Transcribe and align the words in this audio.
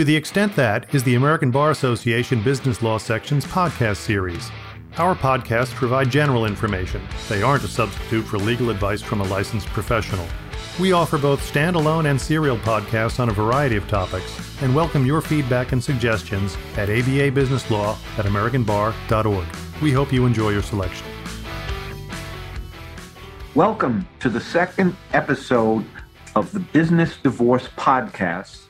To 0.00 0.04
the 0.04 0.16
extent 0.16 0.56
that 0.56 0.94
is 0.94 1.04
the 1.04 1.16
American 1.16 1.50
Bar 1.50 1.72
Association 1.72 2.42
Business 2.42 2.80
Law 2.80 2.96
Section's 2.96 3.44
podcast 3.44 3.98
series. 3.98 4.50
Our 4.96 5.14
podcasts 5.14 5.74
provide 5.74 6.08
general 6.08 6.46
information. 6.46 7.02
They 7.28 7.42
aren't 7.42 7.64
a 7.64 7.68
substitute 7.68 8.22
for 8.22 8.38
legal 8.38 8.70
advice 8.70 9.02
from 9.02 9.20
a 9.20 9.24
licensed 9.24 9.66
professional. 9.66 10.26
We 10.80 10.92
offer 10.92 11.18
both 11.18 11.46
standalone 11.52 12.08
and 12.08 12.18
serial 12.18 12.56
podcasts 12.56 13.20
on 13.20 13.28
a 13.28 13.32
variety 13.32 13.76
of 13.76 13.86
topics 13.88 14.62
and 14.62 14.74
welcome 14.74 15.04
your 15.04 15.20
feedback 15.20 15.72
and 15.72 15.84
suggestions 15.84 16.56
at 16.78 16.88
ababusinesslaw 16.88 18.18
at 18.18 18.24
americanbar.org. 18.24 19.82
We 19.82 19.92
hope 19.92 20.14
you 20.14 20.24
enjoy 20.24 20.48
your 20.48 20.62
selection. 20.62 21.06
Welcome 23.54 24.08
to 24.20 24.30
the 24.30 24.40
second 24.40 24.96
episode 25.12 25.84
of 26.34 26.50
the 26.52 26.60
Business 26.60 27.18
Divorce 27.18 27.68
Podcast. 27.76 28.69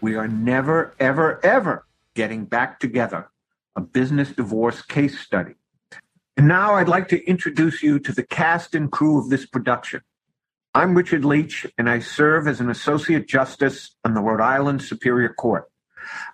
We 0.00 0.14
are 0.14 0.28
never, 0.28 0.94
ever, 0.98 1.44
ever 1.44 1.86
getting 2.14 2.46
back 2.46 2.80
together 2.80 3.28
a 3.76 3.80
business 3.80 4.30
divorce 4.30 4.82
case 4.82 5.20
study. 5.20 5.54
And 6.36 6.48
now 6.48 6.74
I'd 6.74 6.88
like 6.88 7.08
to 7.08 7.22
introduce 7.24 7.82
you 7.82 7.98
to 8.00 8.12
the 8.12 8.22
cast 8.22 8.74
and 8.74 8.90
crew 8.90 9.18
of 9.18 9.28
this 9.28 9.44
production. 9.44 10.00
I'm 10.74 10.96
Richard 10.96 11.24
Licht, 11.24 11.66
and 11.76 11.90
I 11.90 11.98
serve 11.98 12.48
as 12.48 12.60
an 12.60 12.70
Associate 12.70 13.26
Justice 13.26 13.94
on 14.04 14.14
the 14.14 14.22
Rhode 14.22 14.40
Island 14.40 14.82
Superior 14.82 15.34
Court. 15.34 15.70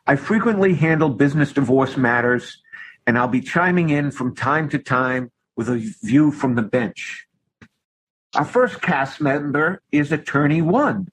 I 0.06 0.14
frequently 0.14 0.74
handle 0.74 1.08
business 1.08 1.52
divorce 1.52 1.96
matters, 1.96 2.62
and 3.06 3.18
I'll 3.18 3.26
be 3.26 3.40
chiming 3.40 3.90
in 3.90 4.12
from 4.12 4.36
time 4.36 4.68
to 4.68 4.78
time 4.78 5.32
with 5.56 5.68
a 5.68 5.92
view 6.02 6.30
from 6.30 6.54
the 6.54 6.62
bench. 6.62 7.26
Our 8.36 8.44
first 8.44 8.80
cast 8.80 9.20
member 9.20 9.82
is 9.90 10.12
Attorney 10.12 10.62
One. 10.62 11.08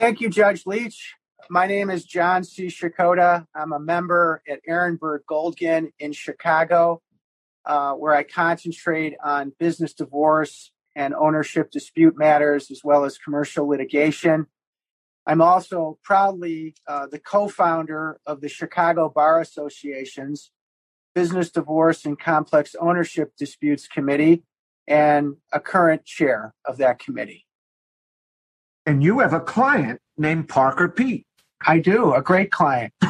Thank 0.00 0.22
you, 0.22 0.30
Judge 0.30 0.64
Licht. 0.64 0.98
My 1.50 1.66
name 1.66 1.90
is 1.90 2.06
John 2.06 2.42
C. 2.42 2.68
Sciaccotta. 2.68 3.46
I'm 3.54 3.74
a 3.74 3.78
member 3.78 4.42
at 4.48 4.60
Aronberg 4.66 5.24
Goldgehn 5.30 5.90
in 5.98 6.14
Chicago, 6.14 7.02
uh, 7.66 7.92
where 7.92 8.14
I 8.14 8.22
concentrate 8.22 9.12
on 9.22 9.52
business 9.58 9.92
divorce 9.92 10.72
and 10.96 11.14
ownership 11.14 11.70
dispute 11.70 12.16
matters, 12.16 12.70
as 12.70 12.80
well 12.82 13.04
as 13.04 13.18
commercial 13.18 13.68
litigation. 13.68 14.46
I'm 15.26 15.42
also 15.42 15.98
proudly 16.02 16.76
uh, 16.88 17.08
the 17.08 17.18
co 17.18 17.46
founder 17.48 18.20
of 18.24 18.40
the 18.40 18.48
Chicago 18.48 19.12
Bar 19.14 19.42
Association's 19.42 20.50
Business 21.14 21.50
Divorce 21.50 22.06
and 22.06 22.18
Complex 22.18 22.74
Ownership 22.80 23.32
Disputes 23.36 23.86
Committee, 23.86 24.44
and 24.88 25.36
a 25.52 25.60
current 25.60 26.06
chair 26.06 26.54
of 26.64 26.78
that 26.78 27.00
committee. 27.00 27.44
And 28.86 29.02
you 29.02 29.20
have 29.20 29.32
a 29.32 29.40
client 29.40 30.00
named 30.16 30.48
Parker 30.48 30.88
Pete. 30.88 31.26
I 31.64 31.78
do, 31.78 32.14
a 32.14 32.22
great 32.22 32.50
client. 32.50 32.92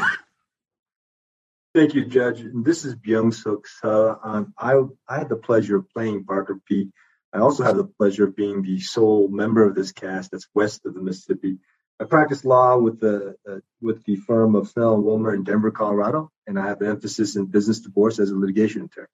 Thank 1.75 1.95
you, 1.95 2.05
Judge. 2.05 2.43
This 2.53 2.85
is 2.85 2.97
Byung 2.97 3.33
Suk 3.33 3.65
Seo. 3.69 4.19
Um, 4.23 4.55
I, 4.59 4.83
I 5.09 5.19
had 5.19 5.29
the 5.29 5.37
pleasure 5.37 5.77
of 5.77 5.89
playing 5.91 6.25
Parker 6.25 6.59
Pete. 6.67 6.89
I 7.33 7.39
also 7.39 7.63
have 7.63 7.77
the 7.77 7.85
pleasure 7.85 8.25
of 8.25 8.35
being 8.35 8.63
the 8.63 8.81
sole 8.81 9.29
member 9.29 9.65
of 9.65 9.77
this 9.77 9.93
cast 9.93 10.33
that's 10.33 10.49
west 10.53 10.85
of 10.85 10.95
the 10.95 11.01
Mississippi. 11.01 11.59
I 12.01 12.05
practice 12.05 12.45
law 12.45 12.77
with 12.79 12.99
the 12.99 13.37
uh, 13.49 13.59
with 13.81 14.05
the 14.05 14.17
firm 14.17 14.57
of 14.57 14.69
Snell 14.69 14.95
and 14.95 15.05
Wilmer 15.05 15.35
in 15.35 15.45
Denver, 15.45 15.71
Colorado, 15.71 16.31
and 16.47 16.59
I 16.59 16.67
have 16.67 16.81
an 16.81 16.89
emphasis 16.89 17.37
in 17.37 17.47
business 17.47 17.81
divorce 17.81 18.19
as 18.19 18.31
a 18.31 18.37
litigation 18.37 18.83
attorney. 18.83 19.07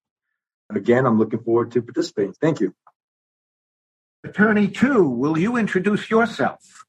Again, 0.70 1.05
I'm 1.05 1.19
looking 1.19 1.41
forward 1.41 1.73
to 1.73 1.83
participating. 1.83 2.33
Thank 2.41 2.61
you. 2.61 2.75
Attorney 4.25 4.69
two, 4.69 5.09
will 5.09 5.39
you 5.39 5.56
introduce 5.56 6.11
yourself? 6.11 6.84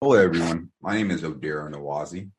Hello, 0.00 0.14
everyone. 0.14 0.70
My 0.80 0.94
name 0.96 1.10
is 1.10 1.22
Oderah 1.22 1.70
Nwaeze. 1.72 2.30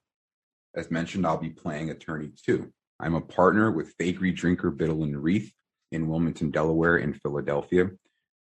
As 0.75 0.89
mentioned, 0.89 1.25
I'll 1.27 1.37
be 1.37 1.49
playing 1.49 1.89
Attorney 1.89 2.31
Two. 2.43 2.71
I'm 2.99 3.15
a 3.15 3.21
partner 3.21 3.71
with 3.71 3.95
Faegre 3.97 4.35
Drinker 4.35 4.71
Biddle 4.71 5.03
and 5.03 5.15
Reath 5.15 5.51
in 5.91 6.07
Wilmington, 6.07 6.51
Delaware, 6.51 6.97
and 6.97 7.19
Philadelphia. 7.21 7.89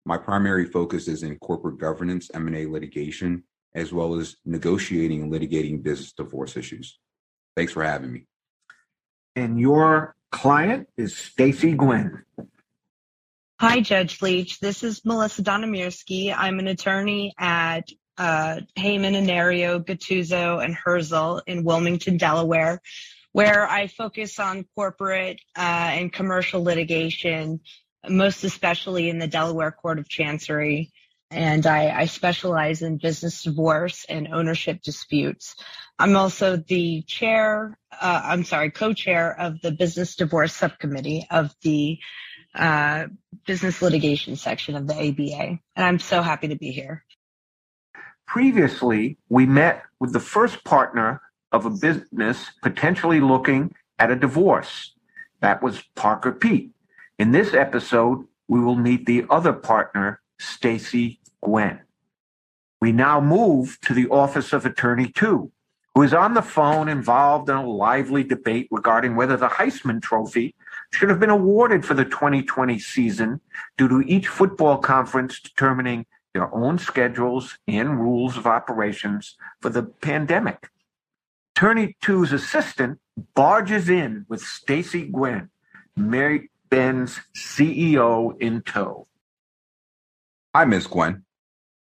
My 0.06 0.16
primary 0.16 0.64
focus 0.64 1.08
is 1.08 1.22
in 1.22 1.38
corporate 1.38 1.78
governance, 1.78 2.30
M&A 2.32 2.66
litigation, 2.66 3.44
as 3.74 3.92
well 3.92 4.14
as 4.14 4.36
negotiating 4.44 5.22
and 5.22 5.32
litigating 5.32 5.82
business 5.82 6.12
divorce 6.12 6.56
issues. 6.56 6.98
Thanks 7.56 7.72
for 7.72 7.84
having 7.84 8.12
me. 8.12 8.26
And 9.36 9.60
your 9.60 10.16
client 10.30 10.88
is 10.96 11.16
Stacy 11.16 11.72
Gwen. 11.74 12.24
Hi, 13.60 13.80
Judge 13.80 14.22
Licht. 14.22 14.60
This 14.60 14.84
is 14.84 15.04
Melissa 15.04 15.42
Donimirski. 15.42 16.32
I'm 16.32 16.60
an 16.60 16.68
attorney 16.68 17.34
at 17.36 17.88
uh, 18.16 18.60
Heyman, 18.76 19.16
Enerio, 19.16 19.84
Gattuso, 19.84 20.64
and 20.64 20.76
Hirzel 20.76 21.40
in 21.44 21.64
Wilmington, 21.64 22.18
Delaware, 22.18 22.80
where 23.32 23.68
I 23.68 23.88
focus 23.88 24.38
on 24.38 24.64
corporate 24.76 25.40
uh, 25.56 25.90
and 25.90 26.12
commercial 26.12 26.62
litigation, 26.62 27.58
most 28.08 28.44
especially 28.44 29.10
in 29.10 29.18
the 29.18 29.26
Delaware 29.26 29.72
Court 29.72 29.98
of 29.98 30.08
Chancery. 30.08 30.92
And 31.32 31.66
I, 31.66 31.90
I 31.90 32.04
specialize 32.04 32.82
in 32.82 32.98
business 32.98 33.42
divorce 33.42 34.06
and 34.08 34.28
ownership 34.32 34.82
disputes. 34.82 35.56
I'm 35.98 36.14
also 36.14 36.58
the 36.58 37.02
chair, 37.08 37.76
uh, 37.90 38.20
I'm 38.22 38.44
sorry, 38.44 38.70
co-chair 38.70 39.36
of 39.36 39.60
the 39.60 39.72
business 39.72 40.14
divorce 40.14 40.54
subcommittee 40.54 41.26
of 41.28 41.52
the 41.62 41.98
uh, 42.58 43.06
business 43.46 43.80
litigation 43.80 44.36
section 44.36 44.76
of 44.76 44.86
the 44.86 44.94
ABA. 44.94 45.58
And 45.76 45.86
I'm 45.86 45.98
so 45.98 46.22
happy 46.22 46.48
to 46.48 46.56
be 46.56 46.70
here. 46.70 47.04
Previously, 48.26 49.16
we 49.28 49.46
met 49.46 49.84
with 50.00 50.12
the 50.12 50.20
first 50.20 50.64
partner 50.64 51.22
of 51.52 51.64
a 51.64 51.70
business 51.70 52.50
potentially 52.62 53.20
looking 53.20 53.74
at 53.98 54.10
a 54.10 54.16
divorce. 54.16 54.92
That 55.40 55.62
was 55.62 55.82
Parker 55.96 56.32
Pete. 56.32 56.72
In 57.18 57.32
this 57.32 57.54
episode, 57.54 58.26
we 58.48 58.60
will 58.60 58.74
meet 58.74 59.06
the 59.06 59.24
other 59.30 59.52
partner, 59.52 60.20
Stacy 60.38 61.20
Gwen. 61.42 61.80
We 62.80 62.92
now 62.92 63.20
move 63.20 63.78
to 63.82 63.94
the 63.94 64.08
Office 64.08 64.52
of 64.52 64.64
Attorney 64.64 65.10
2, 65.10 65.50
who 65.94 66.02
is 66.02 66.14
on 66.14 66.34
the 66.34 66.42
phone 66.42 66.88
involved 66.88 67.48
in 67.48 67.56
a 67.56 67.66
lively 67.66 68.22
debate 68.22 68.68
regarding 68.70 69.16
whether 69.16 69.36
the 69.36 69.48
Heisman 69.48 70.00
Trophy 70.00 70.54
should 70.92 71.10
have 71.10 71.20
been 71.20 71.30
awarded 71.30 71.84
for 71.84 71.94
the 71.94 72.04
2020 72.04 72.78
season 72.78 73.40
due 73.76 73.88
to 73.88 74.00
each 74.00 74.28
football 74.28 74.78
conference 74.78 75.40
determining 75.40 76.06
their 76.34 76.54
own 76.54 76.78
schedules 76.78 77.58
and 77.66 78.00
rules 78.00 78.36
of 78.36 78.46
operations 78.46 79.36
for 79.60 79.70
the 79.70 79.82
pandemic. 79.82 80.68
Attorney 81.56 81.96
2's 82.02 82.32
assistant 82.32 83.00
barges 83.34 83.88
in 83.88 84.24
with 84.28 84.40
Stacy 84.40 85.08
Gwen, 85.08 85.50
Mary 85.96 86.50
Ben's 86.70 87.20
CEO 87.36 88.40
in 88.40 88.62
tow. 88.62 89.08
Hi, 90.54 90.64
Ms. 90.64 90.86
Gwen. 90.86 91.24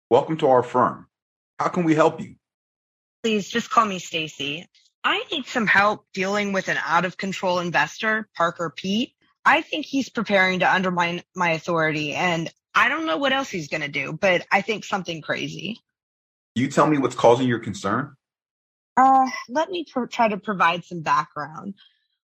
Welcome 0.10 0.38
to 0.38 0.48
our 0.48 0.64
firm. 0.64 1.08
How 1.58 1.70
can 1.70 1.84
we 1.84 1.96
help 1.96 2.20
you? 2.20 2.36
Please 3.24 3.48
just 3.48 3.70
call 3.70 3.86
me 3.86 4.00
Stacy. 4.00 4.68
I 5.04 5.24
need 5.32 5.48
some 5.48 5.68
help 5.68 6.06
dealing 6.14 6.54
with 6.54 6.68
an 6.68 6.78
out 6.86 7.06
of 7.06 7.18
control 7.18 7.60
investor, 7.60 8.30
Parker 8.36 8.72
Pete. 8.76 9.14
I 9.44 9.62
think 9.62 9.86
he's 9.86 10.10
preparing 10.10 10.60
to 10.60 10.72
undermine 10.72 11.24
my 11.36 11.52
authority 11.52 12.14
and 12.14 12.52
I 12.74 12.88
don't 12.88 13.06
know 13.06 13.18
what 13.18 13.34
else 13.34 13.50
he's 13.50 13.68
going 13.68 13.82
to 13.82 13.88
do, 13.88 14.14
but 14.14 14.46
I 14.52 14.62
think 14.62 14.86
something 14.86 15.22
crazy. 15.22 15.80
You 16.56 16.70
tell 16.70 16.88
me 16.88 16.98
what's 16.98 17.16
causing 17.16 17.48
your 17.48 17.60
concern? 17.60 18.16
Uh, 18.96 19.28
let 19.50 19.70
me 19.70 19.86
pr- 19.92 20.06
try 20.06 20.28
to 20.28 20.38
provide 20.38 20.86
some 20.86 21.02
background. 21.02 21.74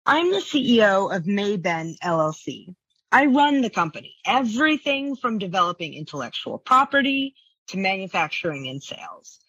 I'm 0.05 0.31
the 0.31 0.37
CEO 0.37 1.15
of 1.15 1.23
Mayben 1.23 1.95
LLC. 2.03 2.75
I 3.11 3.27
run 3.27 3.61
the 3.61 3.69
company, 3.69 4.15
everything 4.25 5.15
from 5.15 5.37
developing 5.37 5.93
intellectual 5.93 6.57
property 6.57 7.35
to 7.67 7.77
manufacturing 7.77 8.67
and 8.67 8.81
sales. 8.81 9.39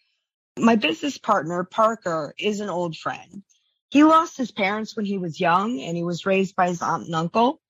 My 0.57 0.75
business 0.75 1.17
partner, 1.17 1.63
Parker, 1.65 2.33
is 2.39 2.61
an 2.61 2.69
old 2.69 2.95
friend. 2.95 3.43
He 3.89 4.03
lost 4.03 4.37
his 4.37 4.51
parents 4.51 4.95
when 4.95 5.05
he 5.05 5.17
was 5.17 5.39
young 5.39 5.81
and 5.81 5.97
he 5.97 6.03
was 6.03 6.25
raised 6.25 6.55
by 6.55 6.69
his 6.69 6.81
aunt 6.81 7.05
and 7.05 7.15
uncle. 7.15 7.61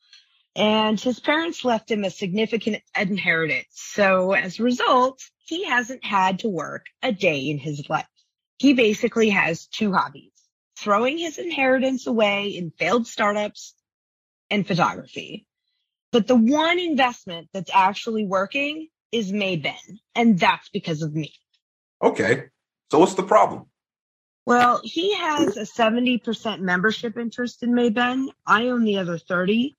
And 0.55 0.99
his 0.99 1.19
parents 1.19 1.65
left 1.65 1.91
him 1.91 2.03
a 2.03 2.09
significant 2.09 2.81
inheritance. 2.97 3.67
So 3.71 4.31
as 4.33 4.59
a 4.59 4.63
result, 4.63 5.21
he 5.45 5.65
hasn't 5.65 6.05
had 6.05 6.39
to 6.39 6.47
work 6.47 6.85
a 7.01 7.11
day 7.11 7.49
in 7.49 7.57
his 7.57 7.89
life. 7.89 8.07
He 8.57 8.73
basically 8.73 9.29
has 9.29 9.67
two 9.67 9.91
hobbies, 9.91 10.31
throwing 10.77 11.17
his 11.17 11.37
inheritance 11.37 12.07
away 12.07 12.49
in 12.49 12.71
failed 12.71 13.07
startups 13.07 13.75
and 14.49 14.65
photography. 14.65 15.45
But 16.11 16.27
the 16.27 16.35
one 16.35 16.79
investment 16.79 17.49
that's 17.51 17.71
actually 17.73 18.25
working 18.25 18.87
is 19.11 19.31
Mayben, 19.31 19.99
and 20.13 20.39
that's 20.39 20.69
because 20.69 21.01
of 21.01 21.13
me. 21.13 21.33
Okay. 22.01 22.45
So 22.91 22.99
what's 22.99 23.15
the 23.15 23.23
problem? 23.23 23.65
Well, 24.45 24.79
he 24.83 25.15
has 25.15 25.57
a 25.57 25.61
70% 25.61 26.59
membership 26.59 27.17
interest 27.17 27.63
in 27.63 27.71
Mayben. 27.71 28.27
I 28.45 28.67
own 28.67 28.83
the 28.83 28.99
other 28.99 29.17
30. 29.17 29.75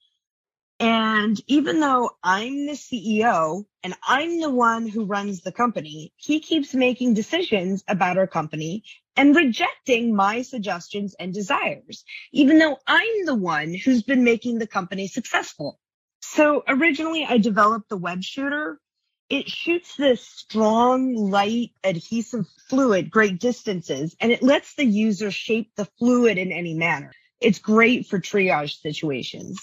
And 0.79 1.41
even 1.47 1.81
though 1.81 2.11
I'm 2.23 2.67
the 2.67 2.73
CEO 2.73 3.65
and 3.83 3.95
I'm 4.07 4.41
the 4.41 4.51
one 4.51 4.87
who 4.87 5.05
runs 5.05 5.41
the 5.41 5.53
company, 5.53 6.13
he 6.17 6.41
keeps 6.41 6.75
making 6.75 7.15
decisions 7.15 7.83
about 7.89 8.19
our 8.19 8.27
company 8.27 8.85
and 9.17 9.35
rejecting 9.35 10.15
my 10.15 10.43
suggestions 10.43 11.15
and 11.19 11.33
desires, 11.33 12.05
even 12.33 12.59
though 12.59 12.77
I'm 12.87 13.25
the 13.25 13.35
one 13.35 13.73
who's 13.73 14.03
been 14.03 14.25
making 14.25 14.59
the 14.59 14.67
company 14.67 15.07
successful. 15.07 15.81
So 16.21 16.63
originally 16.69 17.25
I 17.25 17.39
developed 17.39 17.89
the 17.89 17.97
web 17.97 18.23
shooter. 18.23 18.79
It 19.29 19.49
shoots 19.49 19.97
this 19.97 20.25
strong, 20.25 21.17
light, 21.17 21.73
adhesive 21.83 22.47
fluid 22.69 23.11
great 23.11 23.41
distances, 23.41 24.15
and 24.21 24.31
it 24.31 24.41
lets 24.41 24.75
the 24.75 24.85
user 24.85 25.33
shape 25.33 25.73
the 25.75 25.89
fluid 25.99 26.39
in 26.39 26.53
any 26.53 26.75
manner. 26.75 27.11
It's 27.41 27.59
great 27.59 28.07
for 28.07 28.21
triage 28.21 28.81
situations. 28.81 29.61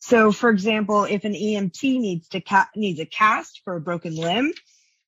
So 0.00 0.32
for 0.32 0.50
example, 0.50 1.04
if 1.04 1.24
an 1.24 1.32
EMT 1.32 1.98
needs 1.98 2.28
to 2.28 2.42
ca- 2.42 2.68
needs 2.76 3.00
a 3.00 3.06
cast 3.06 3.62
for 3.64 3.76
a 3.76 3.80
broken 3.80 4.14
limb, 4.14 4.52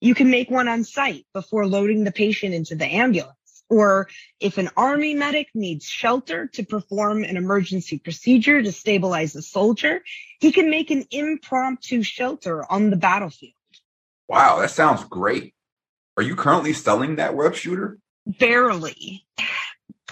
you 0.00 0.14
can 0.14 0.31
make 0.31 0.50
one 0.50 0.69
on 0.69 0.84
site 0.84 1.26
before 1.34 1.66
loading 1.66 2.05
the 2.05 2.12
patient 2.12 2.55
into 2.55 2.76
the 2.76 2.87
ambulance. 2.87 3.34
Or 3.69 4.08
if 4.40 4.56
an 4.56 4.70
army 4.75 5.14
medic 5.14 5.49
needs 5.55 5.84
shelter 5.84 6.46
to 6.55 6.62
perform 6.62 7.25
an 7.25 7.37
emergency 7.37 7.99
procedure 7.99 8.62
to 8.62 8.72
stabilize 8.72 9.37
a 9.37 9.43
soldier, 9.43 10.02
he 10.40 10.50
can 10.50 10.70
make 10.70 10.90
an 10.90 11.05
impromptu 11.10 12.02
shelter 12.02 12.64
on 12.72 12.88
the 12.88 12.96
battlefield. 12.96 13.52
Wow, 14.28 14.60
that 14.60 14.70
sounds 14.70 15.04
great. 15.04 15.54
Are 16.16 16.22
you 16.22 16.36
currently 16.36 16.72
selling 16.72 17.16
that 17.16 17.34
web 17.34 17.54
shooter? 17.54 17.98
Barely. 18.26 19.25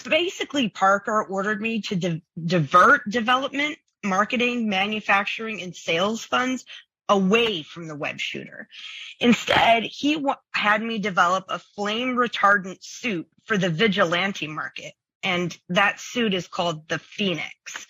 Basically, 0.09 0.69
Parker 0.69 1.25
ordered 1.25 1.61
me 1.61 1.83
to 1.83 1.97
di- 1.97 2.23
divert 2.43 3.09
development, 3.11 3.79
marketing, 4.05 4.69
manufacturing, 4.69 5.63
and 5.63 5.75
sales 5.75 6.25
funds 6.25 6.65
away 7.09 7.63
from 7.63 7.89
the 7.89 7.95
web 7.95 8.19
shooter. 8.19 8.69
Instead, 9.21 9.83
he 9.83 10.15
w- 10.15 10.35
had 10.53 10.83
me 10.83 10.99
develop 10.99 11.45
a 11.49 11.59
flame 11.59 12.17
retardant 12.17 12.79
suit 12.83 13.27
for 13.45 13.59
the 13.59 13.69
vigilante 13.71 14.47
market. 14.47 14.95
And 15.23 15.57
that 15.69 16.01
suit 16.01 16.35
is 16.35 16.47
called 16.47 16.89
the 16.89 16.99
Phoenix. 16.99 17.87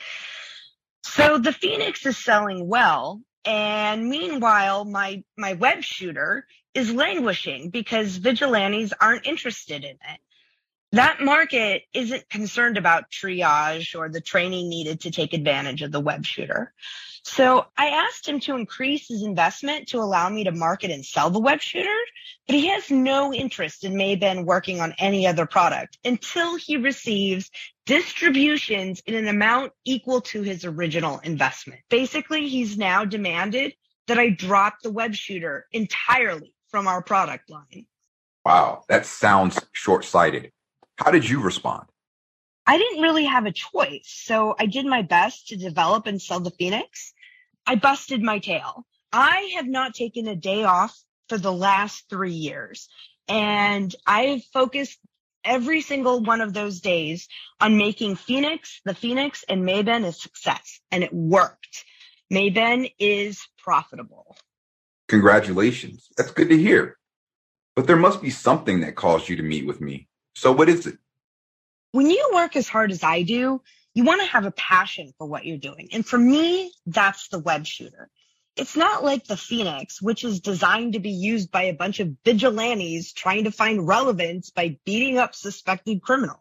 So 1.05 1.39
the 1.39 1.53
Phoenix 1.53 2.05
is 2.07 2.17
selling 2.17 2.67
well. 2.67 3.21
And 3.47 4.09
meanwhile, 4.09 4.85
my, 4.85 5.23
my 5.37 5.55
web 5.55 5.83
shooter 5.83 6.47
is 6.75 6.93
languishing 6.93 7.71
because 7.71 8.17
vigilantes 8.17 8.93
aren't 9.01 9.27
interested 9.27 9.85
in 9.85 9.93
it. 9.93 10.21
That 10.97 11.21
market 11.21 11.83
isn't 11.93 12.27
concerned 12.31 12.79
about 12.79 13.11
triage 13.11 13.95
or 13.95 14.09
the 14.09 14.23
training 14.23 14.71
needed 14.71 15.03
to 15.03 15.11
take 15.11 15.35
advantage 15.35 15.83
of 15.83 15.93
the 15.93 16.01
web 16.01 16.25
shooter. 16.25 16.73
So 17.23 17.67
I 17.77 17.89
asked 17.89 18.27
him 18.27 18.41
to 18.41 18.57
increase 18.57 19.07
his 19.07 19.23
investment 19.23 19.89
to 19.89 19.99
allow 19.99 20.31
me 20.31 20.45
to 20.45 20.53
market 20.53 20.91
and 20.91 21.05
sell 21.05 21.29
the 21.29 21.39
web 21.39 21.61
shooter, 21.61 21.99
but 22.47 22.57
he 22.57 22.69
has 22.69 22.91
no 22.91 23.35
interest 23.35 23.85
in 23.85 23.93
Mayben 23.93 24.47
working 24.47 24.81
on 24.81 24.95
any 24.99 25.27
other 25.27 25.45
product 25.45 25.99
until 26.03 26.57
he 26.57 26.79
receives 26.79 27.51
distributions 27.85 29.03
in 29.05 29.17
an 29.17 29.29
amount 29.29 29.73
equal 29.85 30.23
to 30.23 30.41
his 30.41 30.65
original 30.65 31.19
investment. 31.19 31.83
Basically, 31.91 32.49
he's 32.49 32.79
now 32.79 33.05
demanded 33.05 33.75
that 34.07 34.19
I 34.19 34.31
drop 34.31 34.77
the 34.83 34.91
web 34.91 35.15
shooter 35.15 35.67
entirely 35.73 36.55
from 36.71 36.89
our 36.89 37.03
product 37.03 37.51
line. 37.51 37.85
Wow, 38.47 38.85
that 38.89 39.05
sounds 39.05 39.61
short 39.73 40.07
sighted. 40.07 40.53
How 40.97 41.11
did 41.11 41.29
you 41.29 41.41
respond? 41.41 41.87
I 42.67 42.79
didn't 42.79 43.03
really 43.03 43.27
have 43.27 43.47
a 43.47 43.53
choice, 43.53 44.07
so 44.07 44.57
I 44.59 44.67
did 44.67 44.87
my 44.87 45.03
best 45.03 45.49
to 45.49 45.57
develop 45.57 46.07
and 46.07 46.21
sell 46.21 46.41
the 46.41 46.51
Phoenix. 46.51 47.13
I 47.67 47.77
busted 47.77 48.23
my 48.23 48.39
tail. 48.39 48.85
I 49.13 49.53
have 49.57 49.67
not 49.67 49.95
taken 49.95 50.27
a 50.27 50.35
day 50.35 50.65
off 50.65 50.99
for 51.29 51.39
the 51.39 51.53
last 51.53 52.05
three 52.11 52.33
years. 52.33 52.89
And 53.29 53.95
I've 54.07 54.45
focused 54.53 54.99
every 55.45 55.81
single 55.81 56.23
one 56.23 56.41
of 56.41 56.53
those 56.53 56.81
days 56.81 57.29
on 57.61 57.77
making 57.77 58.17
Phoenix, 58.17 58.81
the 58.85 58.95
Phoenix 58.95 59.45
and 59.49 59.63
Mayben 59.63 60.05
a 60.05 60.13
success. 60.13 60.81
And 60.91 61.05
it 61.05 61.13
worked. 61.13 61.85
Mayben 62.33 62.93
is 62.99 63.47
profitable. 63.59 64.37
Congratulations. 65.09 66.09
That's 66.17 66.33
good 66.33 66.49
to 66.49 66.59
hear. 66.59 66.99
But 67.77 67.87
there 67.87 67.97
must 67.97 68.23
be 68.23 68.31
something 68.31 68.81
that 68.81 68.97
caused 68.97 69.29
you 69.29 69.37
to 69.37 69.43
meet 69.43 69.67
with 69.67 69.81
me. 69.81 70.09
So 70.37 70.53
what 70.53 70.69
is 70.69 70.87
it? 70.87 70.99
When 71.93 72.11
you 72.11 72.31
work 72.35 72.57
as 72.57 72.69
hard 72.69 72.93
as 72.93 73.03
I 73.03 73.23
do, 73.23 73.63
you 73.95 74.05
want 74.05 74.21
to 74.21 74.27
have 74.27 74.45
a 74.45 74.51
passion 74.51 75.15
for 75.17 75.27
what 75.27 75.47
you're 75.47 75.57
doing. 75.57 75.89
And 75.93 76.05
for 76.07 76.19
me, 76.19 76.75
that's 76.85 77.29
the 77.29 77.39
web 77.39 77.65
shooter. 77.65 78.11
It's 78.55 78.77
not 78.77 79.03
like 79.03 79.25
the 79.25 79.39
Phoenix, 79.39 80.03
which 80.03 80.25
is 80.25 80.41
designed 80.41 80.93
to 80.93 80.99
be 81.01 81.11
used 81.11 81.51
by 81.51 81.63
a 81.63 81.75
bunch 81.75 82.01
of 82.01 82.17
vigilantes 82.23 83.15
trying 83.15 83.45
to 83.45 83.51
find 83.51 83.89
relevance 83.89 84.51
by 84.51 84.79
beating 84.85 85.17
up 85.17 85.35
suspected 85.35 86.03
criminals. 86.03 86.41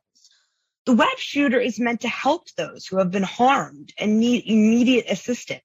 The 0.86 0.94
web 0.94 1.18
shooter 1.18 1.60
is 1.62 1.80
meant 1.80 2.02
to 2.02 2.10
help 2.10 2.50
those 2.58 2.86
who 2.86 2.98
have 2.98 3.12
been 3.12 3.24
harmed 3.24 3.94
and 3.98 4.20
need 4.20 4.44
immediate 4.46 5.06
assistance. 5.10 5.64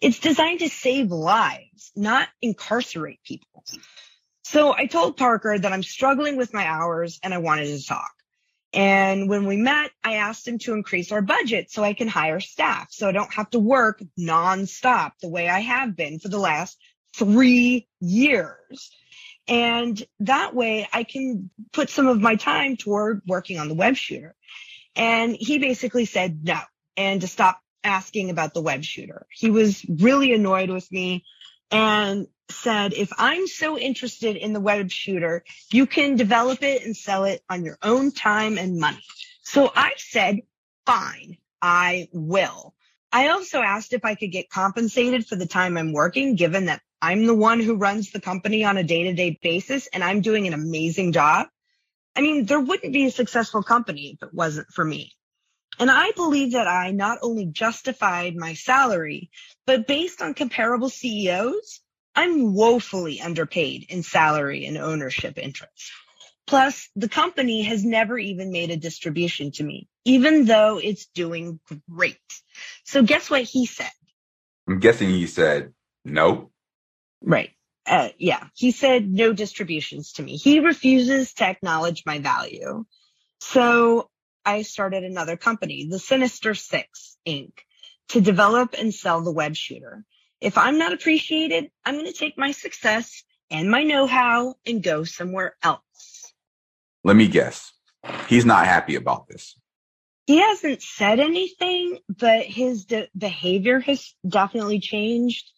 It's 0.00 0.20
designed 0.20 0.60
to 0.60 0.70
save 0.70 1.10
lives, 1.10 1.92
not 1.94 2.28
incarcerate 2.40 3.20
people. 3.24 3.62
So 4.50 4.74
I 4.74 4.86
told 4.86 5.18
Parker 5.18 5.58
that 5.58 5.72
I'm 5.74 5.82
struggling 5.82 6.38
with 6.38 6.54
my 6.54 6.64
hours 6.64 7.20
and 7.22 7.34
I 7.34 7.38
wanted 7.38 7.66
to 7.66 7.86
talk. 7.86 8.10
And 8.72 9.28
when 9.28 9.44
we 9.44 9.58
met, 9.58 9.90
I 10.02 10.14
asked 10.14 10.48
him 10.48 10.58
to 10.60 10.72
increase 10.72 11.12
our 11.12 11.20
budget 11.20 11.70
so 11.70 11.84
I 11.84 11.92
can 11.92 12.08
hire 12.08 12.40
staff 12.40 12.88
so 12.90 13.06
I 13.06 13.12
don't 13.12 13.32
have 13.34 13.50
to 13.50 13.58
work 13.58 14.02
nonstop 14.18 15.12
the 15.20 15.28
way 15.28 15.50
I 15.50 15.60
have 15.60 15.94
been 15.94 16.18
for 16.18 16.28
the 16.28 16.38
last 16.38 16.78
three 17.14 17.88
years. 18.00 18.90
And 19.48 20.02
that 20.20 20.54
way 20.54 20.88
I 20.94 21.04
can 21.04 21.50
put 21.74 21.90
some 21.90 22.06
of 22.06 22.18
my 22.18 22.36
time 22.36 22.78
toward 22.78 23.20
working 23.26 23.58
on 23.58 23.68
the 23.68 23.74
web 23.74 23.96
shooter. 23.96 24.34
And 24.96 25.36
he 25.38 25.58
basically 25.58 26.06
said 26.06 26.42
no 26.44 26.60
and 26.96 27.20
to 27.20 27.28
stop 27.28 27.60
asking 27.84 28.30
about 28.30 28.54
the 28.54 28.62
web 28.62 28.82
shooter. 28.82 29.26
He 29.30 29.50
was 29.50 29.84
really 29.86 30.32
annoyed 30.32 30.70
with 30.70 30.90
me 30.90 31.26
and 31.70 32.28
said, 32.50 32.92
if 32.94 33.12
I'm 33.18 33.46
so 33.46 33.78
interested 33.78 34.36
in 34.36 34.52
the 34.52 34.60
web 34.60 34.90
shooter, 34.90 35.44
you 35.70 35.86
can 35.86 36.16
develop 36.16 36.62
it 36.62 36.84
and 36.84 36.96
sell 36.96 37.24
it 37.24 37.42
on 37.48 37.64
your 37.64 37.78
own 37.82 38.12
time 38.12 38.58
and 38.58 38.78
money. 38.78 39.02
So 39.42 39.70
I 39.74 39.92
said, 39.96 40.40
fine, 40.86 41.38
I 41.60 42.08
will. 42.12 42.74
I 43.12 43.28
also 43.28 43.60
asked 43.60 43.92
if 43.92 44.04
I 44.04 44.14
could 44.14 44.32
get 44.32 44.50
compensated 44.50 45.26
for 45.26 45.36
the 45.36 45.46
time 45.46 45.76
I'm 45.76 45.92
working, 45.92 46.34
given 46.34 46.66
that 46.66 46.82
I'm 47.00 47.26
the 47.26 47.34
one 47.34 47.60
who 47.60 47.76
runs 47.76 48.10
the 48.10 48.20
company 48.20 48.64
on 48.64 48.76
a 48.76 48.82
day 48.82 49.04
to 49.04 49.12
day 49.14 49.38
basis 49.40 49.86
and 49.92 50.02
I'm 50.02 50.20
doing 50.20 50.46
an 50.46 50.54
amazing 50.54 51.12
job. 51.12 51.46
I 52.16 52.20
mean, 52.20 52.44
there 52.46 52.60
wouldn't 52.60 52.92
be 52.92 53.06
a 53.06 53.10
successful 53.10 53.62
company 53.62 54.12
if 54.14 54.26
it 54.26 54.34
wasn't 54.34 54.68
for 54.68 54.84
me. 54.84 55.12
And 55.78 55.90
I 55.90 56.10
believe 56.16 56.52
that 56.52 56.66
I 56.66 56.90
not 56.90 57.18
only 57.22 57.46
justified 57.46 58.34
my 58.34 58.54
salary, 58.54 59.30
but 59.64 59.86
based 59.86 60.20
on 60.20 60.34
comparable 60.34 60.88
CEOs, 60.88 61.80
I'm 62.18 62.52
woefully 62.52 63.20
underpaid 63.20 63.86
in 63.90 64.02
salary 64.02 64.66
and 64.66 64.76
ownership 64.76 65.38
interests. 65.38 65.92
Plus, 66.48 66.88
the 66.96 67.08
company 67.08 67.62
has 67.62 67.84
never 67.84 68.18
even 68.18 68.50
made 68.50 68.72
a 68.72 68.76
distribution 68.76 69.52
to 69.52 69.62
me, 69.62 69.86
even 70.04 70.44
though 70.44 70.80
it's 70.82 71.06
doing 71.14 71.60
great. 71.88 72.18
So 72.82 73.04
guess 73.04 73.30
what 73.30 73.42
he 73.42 73.66
said? 73.66 73.92
I'm 74.66 74.80
guessing 74.80 75.10
he 75.10 75.28
said 75.28 75.74
no. 76.04 76.50
Right. 77.22 77.50
Uh, 77.86 78.08
yeah. 78.18 78.48
He 78.56 78.72
said 78.72 79.08
no 79.08 79.32
distributions 79.32 80.14
to 80.14 80.22
me. 80.24 80.38
He 80.38 80.58
refuses 80.58 81.34
to 81.34 81.44
acknowledge 81.44 82.02
my 82.04 82.18
value. 82.18 82.84
So 83.38 84.10
I 84.44 84.62
started 84.62 85.04
another 85.04 85.36
company, 85.36 85.86
the 85.88 86.00
Sinister 86.00 86.56
Six 86.56 87.16
Inc., 87.24 87.52
to 88.08 88.20
develop 88.20 88.74
and 88.76 88.92
sell 88.92 89.22
the 89.22 89.30
web 89.30 89.54
shooter. 89.54 90.04
If 90.40 90.56
I'm 90.56 90.78
not 90.78 90.92
appreciated, 90.92 91.70
I'm 91.84 91.94
going 91.94 92.06
to 92.06 92.12
take 92.12 92.38
my 92.38 92.52
success 92.52 93.24
and 93.50 93.70
my 93.70 93.82
know-how 93.82 94.54
and 94.66 94.82
go 94.82 95.04
somewhere 95.04 95.56
else. 95.62 96.32
Let 97.02 97.16
me 97.16 97.26
guess. 97.28 97.72
He's 98.28 98.44
not 98.44 98.66
happy 98.66 98.94
about 98.94 99.26
this. 99.28 99.58
He 100.26 100.36
hasn't 100.36 100.82
said 100.82 101.20
anything, 101.20 101.98
but 102.08 102.42
his 102.42 102.84
de- 102.84 103.08
behavior 103.16 103.80
has 103.80 104.14
definitely 104.28 104.78
changed. 104.78 105.50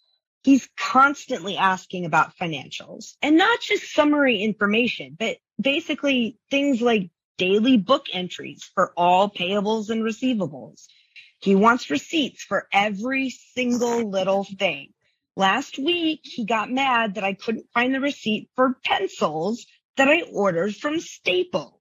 He's 0.44 0.68
constantly 0.78 1.56
asking 1.56 2.06
about 2.06 2.36
financials 2.38 3.14
and 3.20 3.36
not 3.36 3.60
just 3.60 3.92
summary 3.92 4.42
information, 4.42 5.16
but 5.18 5.36
basically 5.60 6.38
things 6.50 6.80
like 6.80 7.10
daily 7.36 7.76
book 7.76 8.06
entries 8.12 8.70
for 8.74 8.92
all 8.96 9.28
payables 9.28 9.90
and 9.90 10.02
receivables 10.02 10.86
he 11.40 11.54
wants 11.54 11.90
receipts 11.90 12.42
for 12.42 12.66
every 12.72 13.30
single 13.30 14.08
little 14.08 14.44
thing. 14.44 14.92
Last 15.36 15.78
week, 15.78 16.20
he 16.22 16.44
got 16.44 16.70
mad 16.70 17.14
that 17.14 17.24
I 17.24 17.34
couldn't 17.34 17.70
find 17.72 17.94
the 17.94 18.00
receipt 18.00 18.50
for 18.56 18.76
pencils 18.84 19.66
that 19.96 20.08
I 20.08 20.22
ordered 20.32 20.76
from 20.76 21.00
Staples. 21.00 21.74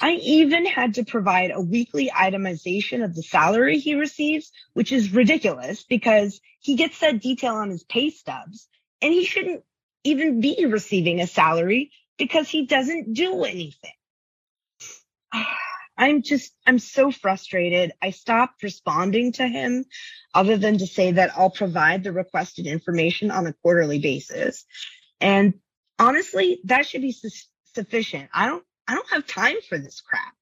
I 0.00 0.12
even 0.12 0.64
had 0.64 0.94
to 0.94 1.04
provide 1.04 1.50
a 1.50 1.60
weekly 1.60 2.10
itemization 2.10 3.02
of 3.02 3.14
the 3.14 3.22
salary 3.22 3.78
he 3.78 3.94
receives, 3.94 4.52
which 4.72 4.92
is 4.92 5.12
ridiculous 5.12 5.82
because 5.82 6.40
he 6.60 6.76
gets 6.76 7.00
that 7.00 7.20
detail 7.20 7.54
on 7.54 7.70
his 7.70 7.84
pay 7.84 8.10
stubs 8.10 8.68
and 9.02 9.12
he 9.12 9.24
shouldn't 9.24 9.64
even 10.04 10.40
be 10.40 10.66
receiving 10.66 11.20
a 11.20 11.26
salary 11.26 11.90
because 12.16 12.48
he 12.48 12.66
doesn't 12.66 13.14
do 13.14 13.44
anything. 13.44 13.92
I'm 15.98 16.22
just, 16.22 16.54
I'm 16.64 16.78
so 16.78 17.10
frustrated. 17.10 17.92
I 18.00 18.10
stopped 18.10 18.62
responding 18.62 19.32
to 19.32 19.46
him 19.46 19.84
other 20.32 20.56
than 20.56 20.78
to 20.78 20.86
say 20.86 21.12
that 21.12 21.32
I'll 21.36 21.50
provide 21.50 22.04
the 22.04 22.12
requested 22.12 22.66
information 22.66 23.32
on 23.32 23.46
a 23.46 23.52
quarterly 23.52 23.98
basis. 23.98 24.64
And 25.20 25.54
honestly, 25.98 26.60
that 26.64 26.86
should 26.86 27.02
be 27.02 27.10
su- 27.10 27.28
sufficient. 27.74 28.30
I 28.32 28.46
don't, 28.46 28.64
I 28.86 28.94
don't 28.94 29.10
have 29.10 29.26
time 29.26 29.56
for 29.68 29.76
this 29.76 30.00
crap. 30.00 30.34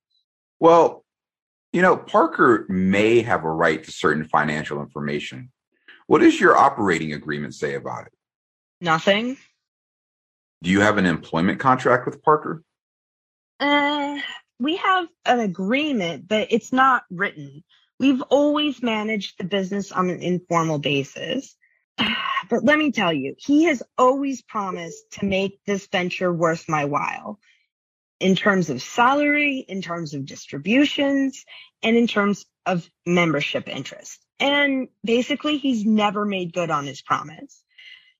Well, 0.60 1.04
you 1.72 1.82
know, 1.82 1.96
Parker 1.96 2.66
may 2.68 3.22
have 3.22 3.44
a 3.44 3.50
right 3.50 3.82
to 3.82 3.90
certain 3.90 4.24
financial 4.24 4.80
information. 4.80 5.50
What 6.06 6.20
does 6.20 6.38
your 6.38 6.56
operating 6.56 7.12
agreement 7.14 7.54
say 7.54 7.74
about 7.74 8.06
it? 8.06 8.12
Nothing. 8.80 9.38
Do 10.62 10.70
you 10.70 10.80
have 10.80 10.98
an 10.98 11.06
employment 11.06 11.60
contract 11.60 12.06
with 12.06 12.22
Parker? 12.22 12.62
Uh, 13.58 14.18
we 14.58 14.76
have 14.76 15.06
an 15.24 15.40
agreement, 15.40 16.28
but 16.28 16.48
it's 16.50 16.72
not 16.72 17.04
written. 17.10 17.62
We've 17.98 18.22
always 18.22 18.82
managed 18.82 19.38
the 19.38 19.44
business 19.44 19.92
on 19.92 20.10
an 20.10 20.20
informal 20.20 20.78
basis. 20.78 21.56
But 22.48 22.62
let 22.62 22.78
me 22.78 22.92
tell 22.92 23.12
you, 23.12 23.34
he 23.38 23.64
has 23.64 23.82
always 23.98 24.40
promised 24.40 25.02
to 25.12 25.26
make 25.26 25.58
this 25.64 25.88
venture 25.88 26.32
worth 26.32 26.68
my 26.68 26.84
while 26.84 27.40
in 28.20 28.36
terms 28.36 28.70
of 28.70 28.82
salary, 28.82 29.64
in 29.66 29.82
terms 29.82 30.14
of 30.14 30.26
distributions, 30.26 31.44
and 31.82 31.96
in 31.96 32.06
terms 32.06 32.46
of 32.64 32.88
membership 33.04 33.68
interest. 33.68 34.24
And 34.38 34.88
basically, 35.02 35.58
he's 35.58 35.84
never 35.84 36.24
made 36.24 36.52
good 36.52 36.70
on 36.70 36.86
his 36.86 37.02
promise. 37.02 37.64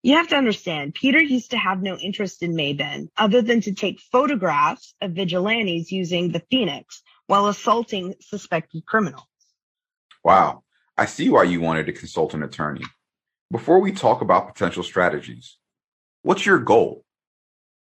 You 0.06 0.14
have 0.14 0.28
to 0.28 0.36
understand, 0.36 0.94
Peter 0.94 1.20
used 1.20 1.50
to 1.50 1.58
have 1.58 1.82
no 1.82 1.96
interest 1.96 2.44
in 2.44 2.54
Mayben 2.54 3.08
other 3.16 3.42
than 3.42 3.60
to 3.62 3.72
take 3.72 3.98
photographs 3.98 4.94
of 5.00 5.10
vigilantes 5.10 5.90
using 5.90 6.30
the 6.30 6.44
Phoenix 6.48 7.02
while 7.26 7.48
assaulting 7.48 8.14
suspected 8.20 8.86
criminals. 8.86 9.26
Wow. 10.22 10.62
I 10.96 11.06
see 11.06 11.28
why 11.28 11.42
you 11.42 11.60
wanted 11.60 11.86
to 11.86 11.92
consult 11.92 12.34
an 12.34 12.44
attorney. 12.44 12.84
Before 13.50 13.80
we 13.80 13.90
talk 13.90 14.20
about 14.20 14.46
potential 14.46 14.84
strategies, 14.84 15.56
what's 16.22 16.46
your 16.46 16.60
goal? 16.60 17.04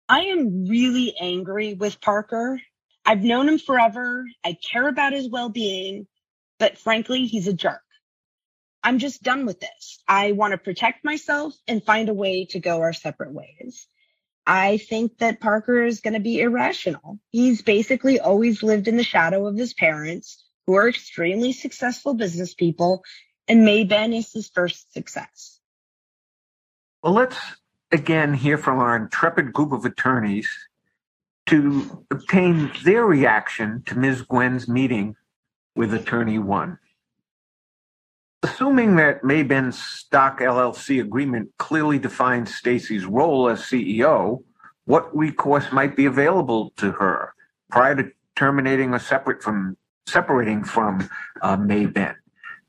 I 0.08 0.22
am 0.22 0.66
really 0.66 1.14
angry 1.20 1.74
with 1.74 2.00
Parker. 2.00 2.60
I've 3.06 3.22
known 3.22 3.48
him 3.48 3.60
forever. 3.60 4.26
I 4.44 4.56
care 4.72 4.88
about 4.88 5.12
his 5.12 5.30
well 5.30 5.50
being, 5.50 6.08
but 6.58 6.78
frankly, 6.78 7.26
he's 7.26 7.46
a 7.46 7.52
jerk. 7.52 7.82
I'm 8.88 8.98
just 8.98 9.22
done 9.22 9.44
with 9.44 9.60
this. 9.60 10.02
I 10.08 10.32
want 10.32 10.52
to 10.52 10.56
protect 10.56 11.04
myself 11.04 11.54
and 11.68 11.84
find 11.84 12.08
a 12.08 12.14
way 12.14 12.46
to 12.52 12.58
go 12.58 12.80
our 12.80 12.94
separate 12.94 13.34
ways. 13.34 13.86
I 14.46 14.78
think 14.78 15.18
that 15.18 15.40
Parker 15.40 15.82
is 15.82 16.00
going 16.00 16.14
to 16.14 16.20
be 16.20 16.40
irrational. 16.40 17.18
He's 17.28 17.60
basically 17.60 18.18
always 18.18 18.62
lived 18.62 18.88
in 18.88 18.96
the 18.96 19.04
shadow 19.04 19.46
of 19.46 19.58
his 19.58 19.74
parents, 19.74 20.42
who 20.66 20.72
are 20.72 20.88
extremely 20.88 21.52
successful 21.52 22.14
business 22.14 22.54
people, 22.54 23.04
and 23.46 23.60
Mayben 23.60 24.16
is 24.16 24.32
his 24.32 24.48
first 24.48 24.90
success. 24.94 25.60
Well, 27.02 27.12
let's 27.12 27.36
again 27.92 28.32
hear 28.32 28.56
from 28.56 28.78
our 28.78 28.96
intrepid 28.96 29.52
group 29.52 29.72
of 29.72 29.84
attorneys 29.84 30.48
to 31.48 32.06
obtain 32.10 32.72
their 32.84 33.04
reaction 33.04 33.82
to 33.84 33.98
Ms. 33.98 34.22
Gwen's 34.22 34.66
meeting 34.66 35.14
with 35.76 35.92
Attorney 35.92 36.38
One. 36.38 36.78
Assuming 38.42 38.96
that 38.96 39.22
Mayben's 39.22 39.82
stock 39.82 40.40
LLC 40.40 41.00
agreement 41.00 41.50
clearly 41.58 41.98
defines 41.98 42.54
Stacy's 42.54 43.04
role 43.04 43.48
as 43.48 43.60
CEO, 43.60 44.44
what 44.84 45.14
recourse 45.16 45.72
might 45.72 45.96
be 45.96 46.06
available 46.06 46.72
to 46.76 46.92
her 46.92 47.34
prior 47.68 47.96
to 47.96 48.10
terminating 48.36 48.94
or 48.94 49.00
separate 49.00 49.42
from 49.42 49.76
separating 50.06 50.62
from 50.62 51.08
uh, 51.42 51.56
Mayben? 51.56 52.14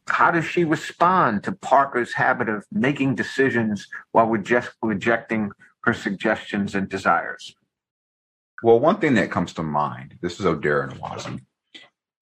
How 0.08 0.32
does 0.32 0.46
she 0.46 0.64
respond 0.66 1.44
to 1.44 1.52
Parker's 1.52 2.14
habit 2.14 2.50
of 2.50 2.66
making 2.72 3.14
decisions 3.14 3.88
while 4.12 4.26
reject, 4.26 4.74
rejecting 4.82 5.52
her 5.84 5.94
suggestions 5.94 6.74
and 6.74 6.90
desires? 6.90 7.56
Well, 8.64 8.80
one 8.80 8.98
thing 8.98 9.14
that 9.14 9.32
comes 9.32 9.54
to 9.54 9.64
mind, 9.64 10.16
this 10.22 10.40
is 10.40 10.46
Oderah 10.48 10.92
Nwaeze, 10.92 11.42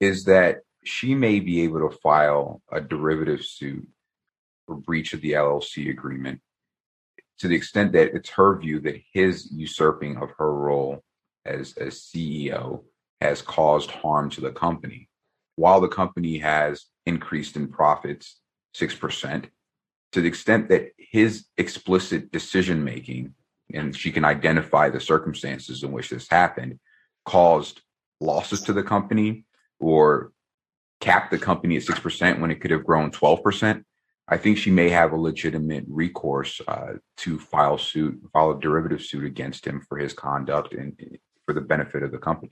is 0.01 0.25
that 0.25 0.59
she 0.87 1.13
may 1.13 1.39
be 1.39 1.61
able 1.61 1.89
to 1.89 1.97
file 1.97 2.61
a 2.71 2.81
derivative 2.81 3.43
suit 3.43 3.87
for 4.65 4.75
breach 4.75 5.13
of 5.13 5.21
the 5.21 5.33
LLC 5.33 5.89
agreement 5.89 6.41
to 7.39 7.47
the 7.47 7.55
extent 7.55 7.91
that 7.93 8.15
it's 8.15 8.29
her 8.31 8.57
view 8.57 8.79
that 8.79 9.01
his 9.13 9.51
usurping 9.51 10.17
of 10.17 10.31
her 10.37 10.53
role 10.53 11.03
as, 11.45 11.73
as 11.73 12.01
CEO 12.01 12.83
has 13.21 13.41
caused 13.41 13.91
harm 13.91 14.29
to 14.31 14.41
the 14.41 14.51
company. 14.51 15.07
While 15.55 15.81
the 15.81 15.87
company 15.87 16.39
has 16.39 16.85
increased 17.05 17.55
in 17.55 17.67
profits 17.67 18.39
6%, 18.75 19.45
to 20.13 20.21
the 20.21 20.27
extent 20.27 20.69
that 20.69 20.91
his 20.97 21.45
explicit 21.57 22.31
decision 22.31 22.83
making, 22.83 23.33
and 23.73 23.95
she 23.95 24.11
can 24.11 24.25
identify 24.25 24.89
the 24.89 24.99
circumstances 24.99 25.83
in 25.83 25.91
which 25.91 26.09
this 26.09 26.27
happened, 26.29 26.79
caused 27.25 27.81
losses 28.19 28.61
to 28.61 28.73
the 28.73 28.83
company 28.83 29.45
or 29.79 30.31
capped 30.99 31.31
the 31.31 31.37
company 31.37 31.77
at 31.77 31.83
6% 31.83 32.39
when 32.39 32.51
it 32.51 32.61
could 32.61 32.71
have 32.71 32.85
grown 32.85 33.11
12%, 33.11 33.83
I 34.27 34.37
think 34.37 34.57
she 34.57 34.71
may 34.71 34.89
have 34.89 35.13
a 35.13 35.17
legitimate 35.17 35.85
recourse 35.87 36.59
uh, 36.67 36.93
to 37.17 37.39
file 37.39 37.77
suit, 37.77 38.19
file 38.33 38.51
a 38.51 38.59
derivative 38.59 39.01
suit 39.01 39.23
against 39.23 39.65
him 39.65 39.81
for 39.87 39.97
his 39.97 40.13
conduct 40.13 40.73
and 40.73 40.99
for 41.45 41.53
the 41.53 41.61
benefit 41.61 42.03
of 42.03 42.11
the 42.11 42.17
company. 42.17 42.51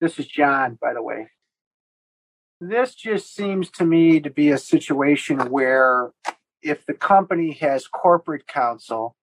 This 0.00 0.18
is 0.18 0.26
John, 0.26 0.78
by 0.80 0.94
the 0.94 1.02
way. 1.02 1.28
This 2.60 2.94
just 2.94 3.34
seems 3.34 3.70
to 3.72 3.84
me 3.84 4.20
to 4.20 4.30
be 4.30 4.50
a 4.50 4.58
situation 4.58 5.50
where 5.50 6.12
if 6.62 6.86
the 6.86 6.94
company 6.94 7.52
has 7.54 7.88
corporate 7.88 8.46
counsel, 8.46 9.16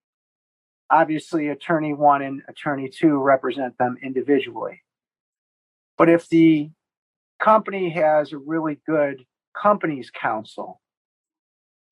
obviously 0.90 1.48
attorney 1.48 1.94
one 1.94 2.22
and 2.22 2.42
attorney 2.50 2.90
two 2.90 3.18
represent 3.18 3.78
them 3.78 3.98
individually. 4.04 4.82
But 5.98 6.10
if 6.10 6.28
the 6.28 6.72
company 7.40 7.90
has 7.90 8.32
a 8.32 8.38
really 8.38 8.80
good 8.86 9.26
company's 9.60 10.12
counsel, 10.12 10.82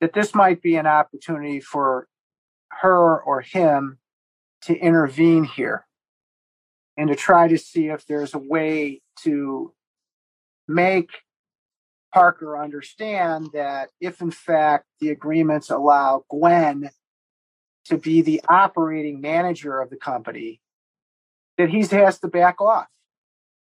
that 0.00 0.12
this 0.12 0.34
might 0.34 0.62
be 0.62 0.76
an 0.76 0.86
opportunity 0.86 1.60
for 1.60 2.06
her 2.70 3.20
or 3.20 3.40
him 3.40 3.98
to 4.62 4.76
intervene 4.76 5.44
here 5.44 5.86
and 6.96 7.08
to 7.08 7.14
try 7.14 7.48
to 7.48 7.58
see 7.58 7.88
if 7.88 8.06
there's 8.06 8.34
a 8.34 8.38
way 8.38 9.00
to 9.22 9.72
make 10.66 11.10
Parker 12.12 12.60
understand 12.60 13.50
that 13.52 13.90
if 14.00 14.20
in 14.20 14.30
fact 14.30 14.86
the 15.00 15.10
agreements 15.10 15.70
allow 15.70 16.24
Gwen 16.30 16.90
to 17.86 17.98
be 17.98 18.22
the 18.22 18.42
operating 18.48 19.20
manager 19.20 19.80
of 19.80 19.90
the 19.90 19.96
company, 19.96 20.60
that 21.56 21.70
he 21.70 21.80
has 21.82 22.18
to 22.20 22.28
back 22.28 22.60
off 22.60 22.88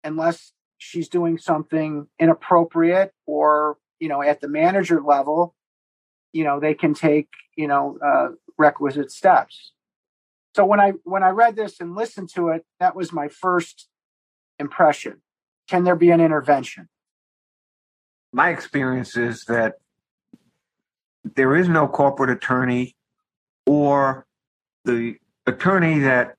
unless 0.05 0.53
she's 0.79 1.09
doing 1.09 1.39
something 1.39 2.07
inappropriate 2.19 3.13
or 3.27 3.77
you 4.01 4.09
know 4.09 4.23
at 4.23 4.41
the 4.41 4.49
manager 4.49 5.03
level 5.03 5.55
you 6.33 6.45
know 6.45 6.61
they 6.61 6.75
can 6.75 6.95
take 6.95 7.29
you 7.57 7.67
know 7.67 7.99
uh, 8.05 8.29
requisite 8.57 9.11
steps. 9.11 9.73
So 10.55 10.65
when 10.65 10.81
i 10.81 10.93
when 11.05 11.23
i 11.23 11.29
read 11.29 11.57
this 11.57 11.81
and 11.81 11.95
listened 11.95 12.31
to 12.35 12.49
it 12.49 12.65
that 12.81 12.97
was 12.97 13.13
my 13.13 13.29
first 13.29 13.89
impression. 14.59 15.21
Can 15.69 15.85
there 15.85 15.97
be 15.97 16.11
an 16.11 16.21
intervention? 16.21 16.89
My 18.33 18.51
experience 18.51 19.17
is 19.17 19.45
that 19.45 19.75
there 21.35 21.55
is 21.57 21.69
no 21.69 21.87
corporate 21.89 22.31
attorney 22.31 22.97
or 23.67 24.27
the 24.85 25.17
attorney 25.47 26.01
that 26.01 26.37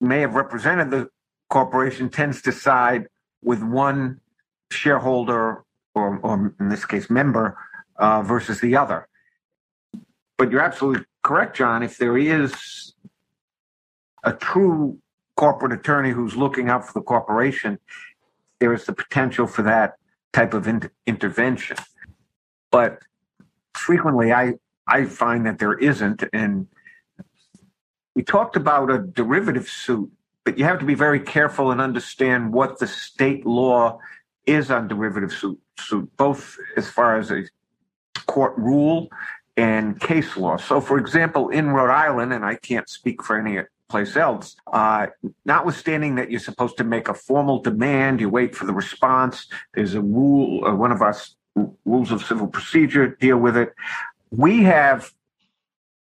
may 0.00 0.20
have 0.20 0.34
represented 0.34 0.90
the 0.90 1.08
corporation 1.54 2.10
tends 2.10 2.42
to 2.42 2.50
side 2.50 3.06
with 3.40 3.62
one 3.62 4.20
shareholder 4.72 5.62
or, 5.94 6.18
or 6.18 6.52
in 6.58 6.68
this 6.68 6.84
case 6.84 7.08
member 7.08 7.56
uh, 7.96 8.22
versus 8.22 8.60
the 8.60 8.74
other. 8.74 9.06
But 10.36 10.50
you're 10.50 10.60
absolutely 10.60 11.04
correct, 11.22 11.56
John. 11.56 11.84
If 11.84 11.96
there 11.96 12.18
is 12.18 12.94
a 14.24 14.32
true 14.32 14.98
corporate 15.36 15.72
attorney 15.72 16.10
who's 16.10 16.34
looking 16.34 16.68
out 16.68 16.88
for 16.88 16.92
the 16.92 17.02
corporation, 17.02 17.78
there 18.58 18.72
is 18.74 18.86
the 18.86 18.92
potential 18.92 19.46
for 19.46 19.62
that 19.62 19.94
type 20.32 20.54
of 20.54 20.66
in- 20.66 20.90
intervention. 21.06 21.76
But 22.72 22.98
frequently, 23.74 24.32
I 24.32 24.54
I 24.88 25.04
find 25.04 25.46
that 25.46 25.60
there 25.60 25.78
isn't, 25.78 26.24
and 26.32 26.66
we 28.16 28.24
talked 28.24 28.56
about 28.56 28.90
a 28.90 28.98
derivative 28.98 29.68
suit 29.68 30.10
but 30.44 30.58
you 30.58 30.64
have 30.64 30.78
to 30.78 30.84
be 30.84 30.94
very 30.94 31.20
careful 31.20 31.70
and 31.70 31.80
understand 31.80 32.52
what 32.52 32.78
the 32.78 32.86
state 32.86 33.46
law 33.46 33.98
is 34.46 34.70
on 34.70 34.88
derivative 34.88 35.32
suit, 35.32 35.58
suit 35.78 36.10
both 36.16 36.56
as 36.76 36.88
far 36.88 37.18
as 37.18 37.30
a 37.30 37.44
court 38.26 38.56
rule 38.56 39.08
and 39.56 40.00
case 40.00 40.36
law. 40.36 40.56
So, 40.56 40.80
for 40.80 40.98
example, 40.98 41.48
in 41.48 41.70
Rhode 41.70 41.92
Island, 41.92 42.32
and 42.32 42.44
I 42.44 42.56
can't 42.56 42.88
speak 42.88 43.22
for 43.22 43.38
any 43.38 43.60
place 43.88 44.16
else, 44.16 44.56
uh, 44.72 45.06
notwithstanding 45.44 46.16
that 46.16 46.30
you're 46.30 46.40
supposed 46.40 46.76
to 46.78 46.84
make 46.84 47.08
a 47.08 47.14
formal 47.14 47.60
demand, 47.60 48.20
you 48.20 48.28
wait 48.28 48.54
for 48.54 48.66
the 48.66 48.72
response. 48.72 49.46
There's 49.74 49.94
a 49.94 50.00
rule, 50.00 50.64
uh, 50.64 50.74
one 50.74 50.92
of 50.92 51.00
our 51.00 51.14
rules 51.84 52.10
of 52.10 52.22
civil 52.24 52.48
procedure 52.48 53.08
deal 53.08 53.38
with 53.38 53.56
it. 53.56 53.72
We 54.30 54.64
have, 54.64 55.12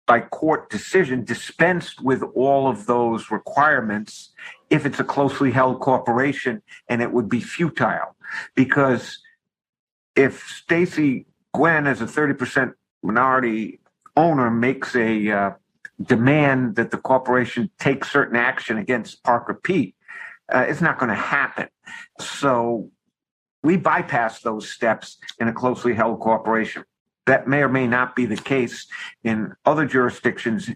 by 0.06 0.20
court 0.20 0.70
decision, 0.70 1.24
dispensed 1.24 2.02
with 2.02 2.22
all 2.36 2.68
of 2.68 2.86
those 2.86 3.32
requirements 3.32 4.30
if 4.70 4.86
it's 4.86 5.00
a 5.00 5.04
closely 5.04 5.52
held 5.52 5.80
corporation, 5.80 6.62
and 6.90 7.02
it 7.02 7.12
would 7.12 7.30
be 7.30 7.40
futile 7.40 8.16
because 8.56 9.20
if 10.16 10.48
Stacy 10.48 11.26
Gwen, 11.54 11.88
as 11.88 12.02
a 12.02 12.06
30% 12.06 12.74
minority 13.04 13.80
owner, 14.16 14.50
makes 14.50 14.96
a 14.96 15.32
uh, 15.32 15.52
demand 16.02 16.76
that 16.76 16.92
the 16.92 16.98
corporation 16.98 17.70
take 17.80 18.06
certain 18.06 18.36
action 18.36 18.78
against 18.78 19.24
Parker 19.24 19.54
Pete, 19.54 19.96
uh, 20.54 20.66
it's 20.68 20.82
not 20.82 21.00
going 21.00 21.10
to 21.10 21.16
happen. 21.16 21.68
So 22.20 22.90
we 23.64 23.78
bypass 23.78 24.42
those 24.42 24.70
steps 24.70 25.18
in 25.40 25.48
a 25.48 25.54
closely 25.54 25.94
held 25.94 26.20
corporation. 26.20 26.84
That 27.26 27.48
may 27.48 27.62
or 27.62 27.70
may 27.70 27.88
not 27.88 28.16
be 28.16 28.26
the 28.26 28.38
case 28.38 28.88
in 29.24 29.54
other 29.66 29.86
jurisdictions. 29.86 30.70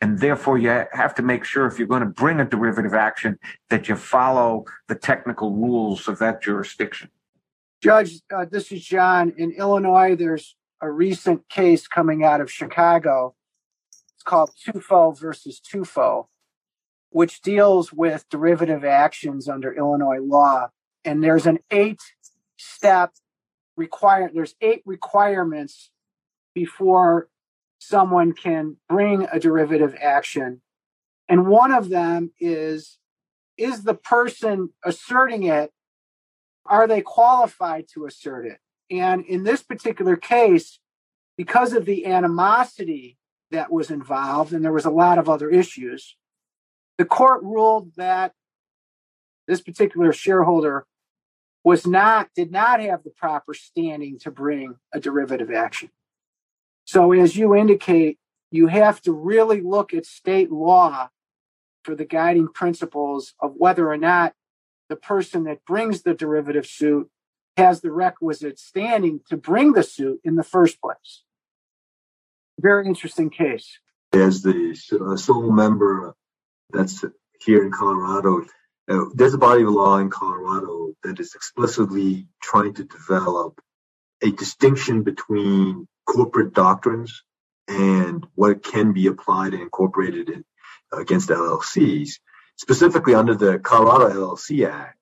And 0.00 0.18
therefore, 0.18 0.58
you 0.58 0.84
have 0.92 1.14
to 1.16 1.22
make 1.22 1.44
sure 1.44 1.66
if 1.66 1.78
you're 1.78 1.88
going 1.88 2.00
to 2.00 2.06
bring 2.06 2.40
a 2.40 2.44
derivative 2.44 2.94
action 2.94 3.38
that 3.70 3.88
you 3.88 3.96
follow 3.96 4.64
the 4.88 4.94
technical 4.94 5.52
rules 5.52 6.08
of 6.08 6.18
that 6.18 6.42
jurisdiction. 6.42 7.10
Judge, 7.82 8.20
uh, 8.34 8.46
this 8.50 8.72
is 8.72 8.84
John. 8.84 9.32
In 9.36 9.52
Illinois, 9.52 10.16
there's 10.16 10.56
a 10.80 10.90
recent 10.90 11.48
case 11.48 11.86
coming 11.88 12.24
out 12.24 12.40
of 12.40 12.50
Chicago. 12.50 13.34
It's 14.14 14.22
called 14.24 14.50
Tufo 14.66 15.18
versus 15.18 15.60
Tufo, 15.60 16.26
which 17.10 17.40
deals 17.40 17.92
with 17.92 18.28
derivative 18.28 18.84
actions 18.84 19.48
under 19.48 19.74
Illinois 19.74 20.20
law. 20.20 20.68
And 21.04 21.22
there's 21.22 21.46
an 21.46 21.58
eight 21.70 22.00
step 22.56 23.12
require 23.76 24.30
there's 24.32 24.54
eight 24.60 24.82
requirements 24.84 25.90
before 26.54 27.28
someone 27.78 28.32
can 28.32 28.76
bring 28.88 29.26
a 29.30 29.38
derivative 29.38 29.94
action. 30.00 30.62
And 31.28 31.46
one 31.46 31.72
of 31.72 31.88
them 31.88 32.32
is 32.40 32.98
is 33.56 33.84
the 33.84 33.94
person 33.94 34.70
asserting 34.84 35.44
it 35.44 35.72
are 36.66 36.86
they 36.86 37.00
qualified 37.00 37.86
to 37.94 38.06
assert 38.06 38.46
it? 38.46 38.58
And 38.90 39.24
in 39.24 39.44
this 39.44 39.62
particular 39.62 40.16
case, 40.16 40.78
because 41.36 41.72
of 41.72 41.84
the 41.84 42.06
animosity 42.06 43.18
that 43.50 43.70
was 43.70 43.90
involved, 43.90 44.52
and 44.52 44.64
there 44.64 44.72
was 44.72 44.84
a 44.84 44.90
lot 44.90 45.18
of 45.18 45.28
other 45.28 45.50
issues, 45.50 46.16
the 46.98 47.04
court 47.04 47.42
ruled 47.42 47.92
that 47.96 48.32
this 49.46 49.60
particular 49.60 50.12
shareholder 50.12 50.86
was 51.66 51.84
not 51.84 52.28
did 52.36 52.52
not 52.52 52.78
have 52.78 53.02
the 53.02 53.10
proper 53.10 53.52
standing 53.52 54.20
to 54.20 54.30
bring 54.30 54.76
a 54.94 55.00
derivative 55.00 55.50
action. 55.50 55.90
So 56.84 57.10
as 57.10 57.36
you 57.36 57.56
indicate, 57.56 58.20
you 58.52 58.68
have 58.68 59.02
to 59.02 59.10
really 59.10 59.60
look 59.60 59.92
at 59.92 60.06
state 60.06 60.52
law 60.52 61.08
for 61.82 61.96
the 61.96 62.04
guiding 62.04 62.46
principles 62.46 63.34
of 63.40 63.54
whether 63.56 63.90
or 63.90 63.96
not 63.96 64.32
the 64.88 64.94
person 64.94 65.42
that 65.44 65.64
brings 65.64 66.02
the 66.02 66.14
derivative 66.14 66.66
suit 66.66 67.10
has 67.56 67.80
the 67.80 67.90
requisite 67.90 68.60
standing 68.60 69.22
to 69.28 69.36
bring 69.36 69.72
the 69.72 69.82
suit 69.82 70.20
in 70.22 70.36
the 70.36 70.44
first 70.44 70.80
place. 70.80 71.24
Very 72.60 72.86
interesting 72.86 73.28
case. 73.28 73.80
As 74.12 74.40
the 74.42 74.78
uh, 74.92 75.16
sole 75.16 75.50
member 75.50 76.14
that's 76.72 77.04
here 77.40 77.64
in 77.64 77.72
Colorado, 77.72 78.42
uh, 78.88 79.06
there's 79.14 79.34
a 79.34 79.38
body 79.38 79.64
of 79.64 79.70
law 79.70 79.98
in 79.98 80.10
Colorado 80.10 80.85
that 81.02 81.20
is 81.20 81.34
explicitly 81.34 82.26
trying 82.42 82.74
to 82.74 82.84
develop 82.84 83.60
a 84.22 84.30
distinction 84.30 85.02
between 85.02 85.86
corporate 86.06 86.54
doctrines 86.54 87.22
and 87.68 88.26
what 88.34 88.62
can 88.62 88.92
be 88.92 89.06
applied 89.06 89.52
and 89.52 89.62
incorporated 89.62 90.28
in, 90.30 90.44
against 90.92 91.28
LLCs 91.28 92.18
specifically 92.56 93.14
under 93.14 93.34
the 93.34 93.58
Colorado 93.58 94.08
LLC 94.08 94.68
Act, 94.68 94.98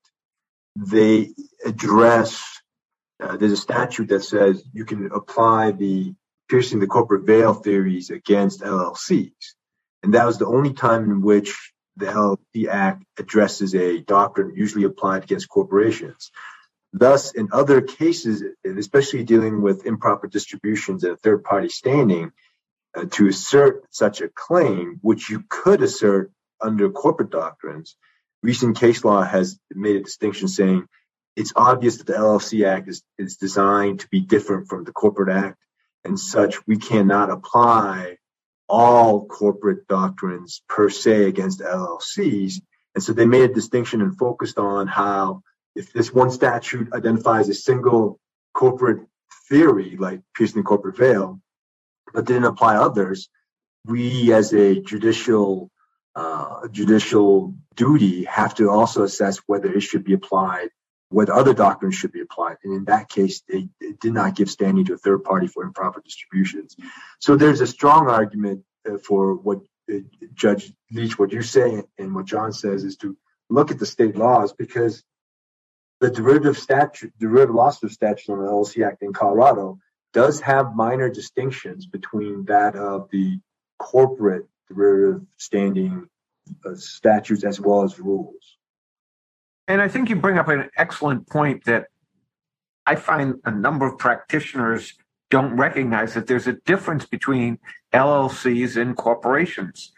they 0.77 1.31
address, 1.65 2.43
uh, 3.23 3.37
there's 3.37 3.53
a 3.53 3.57
statute 3.57 4.09
that 4.09 4.25
says 4.25 4.63
you 4.73 4.85
can 4.85 5.11
apply 5.13 5.71
the 5.71 6.15
piercing 6.49 6.81
the 6.81 6.87
corporate 6.87 7.25
veil 7.25 7.55
theories 7.55 8.11
against 8.11 8.61
LLCs. 8.61 9.33
And 10.03 10.15
that 10.15 10.27
was 10.27 10.39
the 10.39 10.47
only 10.47 10.75
time 10.75 11.05
in 11.05 11.23
which 11.23 11.73
the 11.97 12.07
LLC 12.07 12.69
Act 12.69 13.05
addresses 13.19 13.75
a 13.75 14.01
doctrine 14.01 14.55
usually 14.55 14.85
applied 14.85 15.25
against 15.25 15.49
corporations. 15.49 16.31
Thus, 16.93 17.33
in 17.33 17.49
other 17.53 17.81
cases, 17.81 18.45
especially 18.65 19.25
dealing 19.25 19.63
with 19.63 19.87
improper 19.87 20.29
distributions 20.29 21.03
and 21.05 21.19
third 21.19 21.43
party 21.43 21.69
standing, 21.69 22.33
uh, 22.97 23.07
to 23.11 23.27
assert 23.27 23.85
such 23.91 24.21
a 24.21 24.29
claim, 24.29 24.99
which 25.03 25.29
you 25.29 25.43
could 25.49 25.83
assert 25.83 26.31
under 26.61 26.91
corporate 26.91 27.31
doctrines, 27.31 27.97
recent 28.43 28.79
case 28.79 29.05
law 29.05 29.23
has 29.23 29.59
made 29.73 29.97
a 29.97 30.03
distinction 30.03 30.47
saying 30.47 30.87
it's 31.37 31.53
obvious 31.57 31.97
that 31.97 32.07
the 32.07 32.13
LLC 32.13 32.65
Act 32.67 32.89
is, 32.89 33.03
is 33.19 33.37
designed 33.37 34.01
to 34.01 34.09
be 34.09 34.21
different 34.21 34.69
from 34.69 34.85
the 34.85 34.93
Corporate 34.93 35.31
Act, 35.31 35.59
and 36.05 36.19
such 36.19 36.65
we 36.67 36.77
cannot 36.77 37.31
apply 37.31 38.19
all 38.69 39.27
corporate 39.27 39.87
doctrines 39.89 40.63
per 40.69 40.89
se 40.89 41.25
against 41.25 41.61
LLCs. 41.61 42.61
And 42.95 43.03
so 43.03 43.13
they 43.13 43.27
made 43.27 43.51
a 43.51 43.55
distinction 43.55 44.01
and 44.01 44.17
focused 44.17 44.59
on 44.59 44.87
how 44.87 45.43
if 45.75 45.93
this 45.93 46.13
one 46.13 46.31
statute 46.31 46.93
identifies 46.93 47.49
a 47.49 47.55
single 47.55 48.19
corporate 48.53 49.01
theory, 49.49 49.97
like 49.99 50.21
piercing 50.35 50.63
the 50.63 50.67
corporate 50.67 50.97
veil, 50.97 51.41
but 52.13 52.25
didn't 52.25 52.45
apply 52.45 52.77
others, 52.77 53.29
we 53.85 54.33
as 54.33 54.53
a 54.55 54.81
judicial 54.81 55.71
uh, 56.17 56.69
judicial 56.69 57.55
duty 57.75 58.25
have 58.25 58.55
to 58.55 58.71
also 58.71 59.03
assess 59.03 59.39
whether 59.47 59.73
it 59.73 59.81
should 59.81 60.05
be 60.05 60.13
applied, 60.13 60.69
whether 61.09 61.33
other 61.33 61.55
doctrines 61.55 61.95
should 61.95 62.13
be 62.13 62.21
applied. 62.21 62.57
And 62.65 62.75
in 62.75 62.85
that 62.87 63.09
case, 63.09 63.43
they, 63.49 63.69
they 63.81 63.93
did 64.01 64.13
not 64.13 64.35
give 64.35 64.51
standing 64.51 64.85
to 64.87 64.95
a 64.95 64.99
third 64.99 65.25
party 65.25 65.47
for 65.47 65.63
improper 65.63 66.01
distributions. 66.01 66.77
So 67.21 67.37
there's 67.37 67.61
a 67.61 67.67
strong 67.67 68.09
argument 68.09 68.65
uh, 68.89 68.99
for 68.99 69.35
what 69.35 69.61
uh, 69.93 69.99
Judge 70.35 70.73
Licht, 70.91 71.19
what 71.19 71.33
you 71.33 71.43
say 71.43 71.83
and 71.99 72.15
what 72.15 72.27
John 72.27 72.53
says 72.53 72.85
is 72.85 72.97
to 72.99 73.17
look 73.51 73.71
at 73.71 73.79
the 73.79 73.87
state 73.87 74.17
laws 74.17 74.53
because 74.53 75.05
the 76.01 76.11
derivative 76.11 76.59
statute, 76.59 77.13
derivative 77.19 77.55
lawsuit 77.55 77.93
statute 77.93 78.33
on 78.33 78.39
the 78.39 78.51
LLC 78.51 78.87
Act 78.87 79.03
in 79.03 79.13
Colorado 79.13 79.79
does 80.13 80.41
have 80.41 80.75
minor 80.75 81.11
distinctions 81.11 81.87
between 81.87 82.45
that 82.47 82.77
of 82.77 83.09
the 83.11 83.39
corporate 83.79 84.47
derivative 84.69 85.27
standing 85.37 86.09
uh, 86.65 86.75
statutes 86.75 87.45
as 87.45 87.61
well 87.61 87.85
as 87.85 87.99
rules. 87.99 88.57
And 89.67 89.81
I 89.81 89.89
think 89.89 90.11
you 90.11 90.17
bring 90.17 90.39
up 90.39 90.49
an 90.49 90.69
excellent 90.77 91.29
point 91.29 91.65
that 91.65 91.87
I 92.87 92.97
find 92.97 93.37
a 93.45 93.51
number 93.51 93.87
of 93.87 93.99
practitioners 93.99 94.95
don't 95.31 95.57
recognize 95.57 96.15
that 96.15 96.27
there's 96.27 96.47
a 96.47 96.53
difference 96.53 97.07
between 97.07 97.59
LLCs 97.93 98.81
and 98.81 98.97
corporations. 98.97 99.93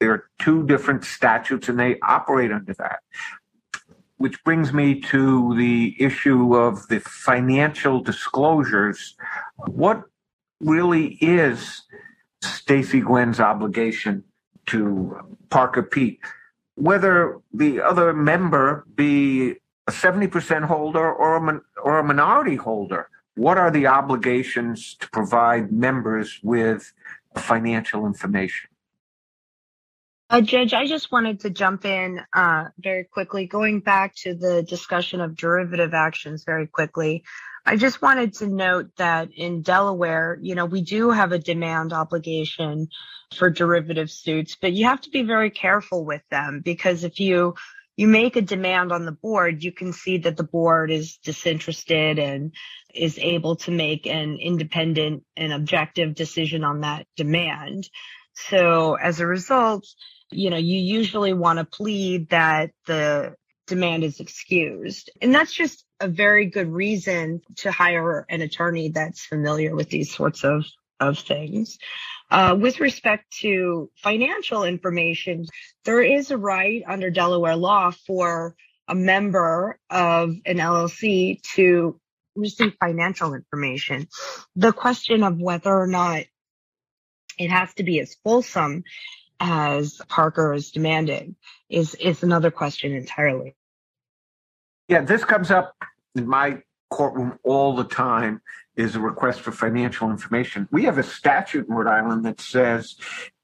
There 0.00 0.12
are 0.12 0.30
two 0.38 0.64
different 0.66 1.04
statutes 1.04 1.68
and 1.68 1.78
they 1.78 1.98
operate 2.00 2.52
under 2.52 2.72
that. 2.74 3.00
Which 4.16 4.42
brings 4.44 4.72
me 4.72 5.00
to 5.02 5.56
the 5.56 5.96
issue 5.98 6.54
of 6.54 6.86
the 6.88 7.00
financial 7.00 8.00
disclosures. 8.00 9.16
What 9.66 10.04
really 10.60 11.18
is 11.20 11.82
Stacy 12.42 13.00
Gwen's 13.00 13.40
obligation 13.40 14.24
to 14.66 15.38
Parker 15.50 15.82
Pete, 15.82 16.20
whether 16.74 17.40
the 17.52 17.80
other 17.80 18.12
member 18.12 18.84
be 18.94 19.56
a 19.86 19.92
70% 19.92 20.64
holder 20.64 21.12
or 21.12 21.36
a, 21.36 21.60
or 21.82 21.98
a 21.98 22.04
minority 22.04 22.56
holder. 22.56 23.08
What 23.36 23.58
are 23.58 23.70
the 23.70 23.86
obligations 23.86 24.96
to 25.00 25.10
provide 25.10 25.72
members 25.72 26.40
with 26.42 26.92
financial 27.36 28.06
information? 28.06 28.70
Uh, 30.30 30.40
Judge, 30.40 30.72
I 30.72 30.86
just 30.86 31.12
wanted 31.12 31.40
to 31.40 31.50
jump 31.50 31.84
in 31.84 32.20
uh, 32.32 32.64
very 32.78 33.04
quickly, 33.04 33.46
going 33.46 33.80
back 33.80 34.14
to 34.16 34.34
the 34.34 34.62
discussion 34.62 35.20
of 35.20 35.36
derivative 35.36 35.92
actions 35.92 36.44
very 36.44 36.66
quickly. 36.66 37.24
I 37.66 37.76
just 37.76 38.02
wanted 38.02 38.34
to 38.34 38.46
note 38.46 38.90
that 38.98 39.30
in 39.34 39.62
Delaware, 39.62 40.38
you 40.42 40.54
know, 40.54 40.66
we 40.66 40.82
do 40.82 41.10
have 41.10 41.32
a 41.32 41.38
demand 41.38 41.92
obligation 41.92 42.88
for 43.34 43.48
derivative 43.48 44.10
suits, 44.10 44.56
but 44.60 44.74
you 44.74 44.86
have 44.86 45.00
to 45.02 45.10
be 45.10 45.22
very 45.22 45.50
careful 45.50 46.04
with 46.04 46.22
them 46.30 46.60
because 46.64 47.04
if 47.04 47.20
you 47.20 47.54
you 47.96 48.08
make 48.08 48.34
a 48.34 48.42
demand 48.42 48.90
on 48.90 49.04
the 49.04 49.12
board, 49.12 49.62
you 49.62 49.70
can 49.70 49.92
see 49.92 50.18
that 50.18 50.36
the 50.36 50.42
board 50.44 50.90
is 50.90 51.18
disinterested 51.18 52.18
and 52.18 52.52
is 52.92 53.18
able 53.18 53.54
to 53.56 53.70
make 53.70 54.06
an 54.06 54.36
independent 54.40 55.22
and 55.36 55.52
objective 55.52 56.14
decision 56.14 56.64
on 56.64 56.80
that 56.80 57.06
demand. 57.16 57.88
So 58.32 58.94
as 58.94 59.20
a 59.20 59.26
result, 59.26 59.86
you 60.32 60.50
know, 60.50 60.56
you 60.56 60.80
usually 60.80 61.32
want 61.32 61.60
to 61.60 61.64
plead 61.64 62.30
that 62.30 62.72
the 62.86 63.36
demand 63.68 64.02
is 64.02 64.18
excused. 64.18 65.10
And 65.22 65.32
that's 65.32 65.52
just 65.52 65.83
a 66.00 66.08
very 66.08 66.46
good 66.46 66.72
reason 66.72 67.40
to 67.56 67.70
hire 67.70 68.26
an 68.28 68.42
attorney 68.42 68.90
that's 68.90 69.24
familiar 69.24 69.74
with 69.74 69.88
these 69.88 70.14
sorts 70.14 70.44
of, 70.44 70.64
of 71.00 71.18
things. 71.18 71.78
Uh, 72.30 72.56
with 72.58 72.80
respect 72.80 73.30
to 73.40 73.90
financial 73.96 74.64
information, 74.64 75.46
there 75.84 76.02
is 76.02 76.30
a 76.30 76.38
right 76.38 76.82
under 76.86 77.10
Delaware 77.10 77.56
law 77.56 77.90
for 77.90 78.56
a 78.88 78.94
member 78.94 79.78
of 79.90 80.30
an 80.44 80.58
LLC 80.58 81.40
to 81.54 82.00
receive 82.34 82.74
financial 82.80 83.34
information. 83.34 84.08
The 84.56 84.72
question 84.72 85.22
of 85.22 85.40
whether 85.40 85.72
or 85.74 85.86
not 85.86 86.24
it 87.38 87.50
has 87.50 87.72
to 87.74 87.82
be 87.82 88.00
as 88.00 88.16
fulsome 88.22 88.84
as 89.40 90.00
Parker 90.08 90.54
is 90.54 90.70
demanding 90.70 91.36
is 91.68 91.94
is 91.94 92.22
another 92.22 92.50
question 92.50 92.92
entirely. 92.92 93.56
Yeah, 94.88 95.00
this 95.02 95.24
comes 95.24 95.50
up 95.50 95.74
in 96.14 96.26
my 96.26 96.62
courtroom 96.90 97.38
all 97.42 97.74
the 97.74 97.84
time 97.84 98.40
is 98.76 98.96
a 98.96 99.00
request 99.00 99.40
for 99.40 99.52
financial 99.52 100.10
information. 100.10 100.68
We 100.70 100.84
have 100.84 100.98
a 100.98 101.02
statute 101.02 101.68
in 101.68 101.74
Rhode 101.74 101.90
Island 101.90 102.24
that 102.24 102.40
says 102.40 102.96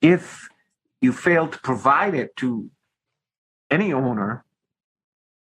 if 0.03 0.49
you 1.01 1.13
fail 1.13 1.49
to 1.49 1.59
provide 1.61 2.15
it 2.15 2.37
to 2.37 2.71
any 3.71 3.93
owner, 3.93 4.45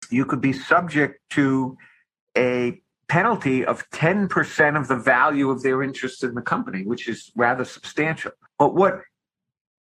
you 0.09 0.25
could 0.25 0.41
be 0.41 0.53
subject 0.53 1.21
to 1.31 1.77
a 2.37 2.81
penalty 3.07 3.65
of 3.65 3.89
10% 3.89 4.79
of 4.79 4.87
the 4.87 4.95
value 4.95 5.49
of 5.49 5.63
their 5.63 5.83
interest 5.83 6.23
in 6.23 6.35
the 6.35 6.41
company, 6.41 6.83
which 6.83 7.09
is 7.09 7.31
rather 7.35 7.65
substantial. 7.65 8.31
But 8.57 8.75
what 8.75 9.01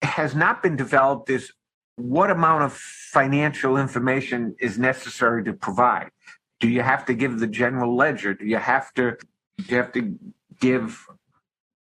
has 0.04 0.36
not 0.36 0.62
been 0.62 0.76
developed 0.76 1.30
is 1.30 1.52
what 1.98 2.30
amount 2.30 2.64
of 2.64 2.74
financial 2.74 3.76
information 3.76 4.56
is 4.60 4.78
necessary 4.78 5.44
to 5.44 5.54
provide. 5.54 6.12
Do 6.60 6.70
you 6.70 6.82
have 6.82 7.06
to 7.06 7.14
give 7.14 7.40
the 7.40 7.48
general 7.48 7.96
ledger? 7.96 8.34
Do 8.34 8.46
you 8.46 8.58
have 8.58 8.94
to 8.94 9.18
do 9.58 9.64
you 9.68 9.78
have 9.78 9.92
to 9.94 10.16
give 10.60 11.08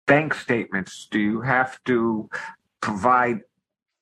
bank 0.07 0.35
statements? 0.35 1.07
Do 1.11 1.21
you 1.21 1.43
have 1.43 1.83
to 1.85 2.31
provide 2.81 3.41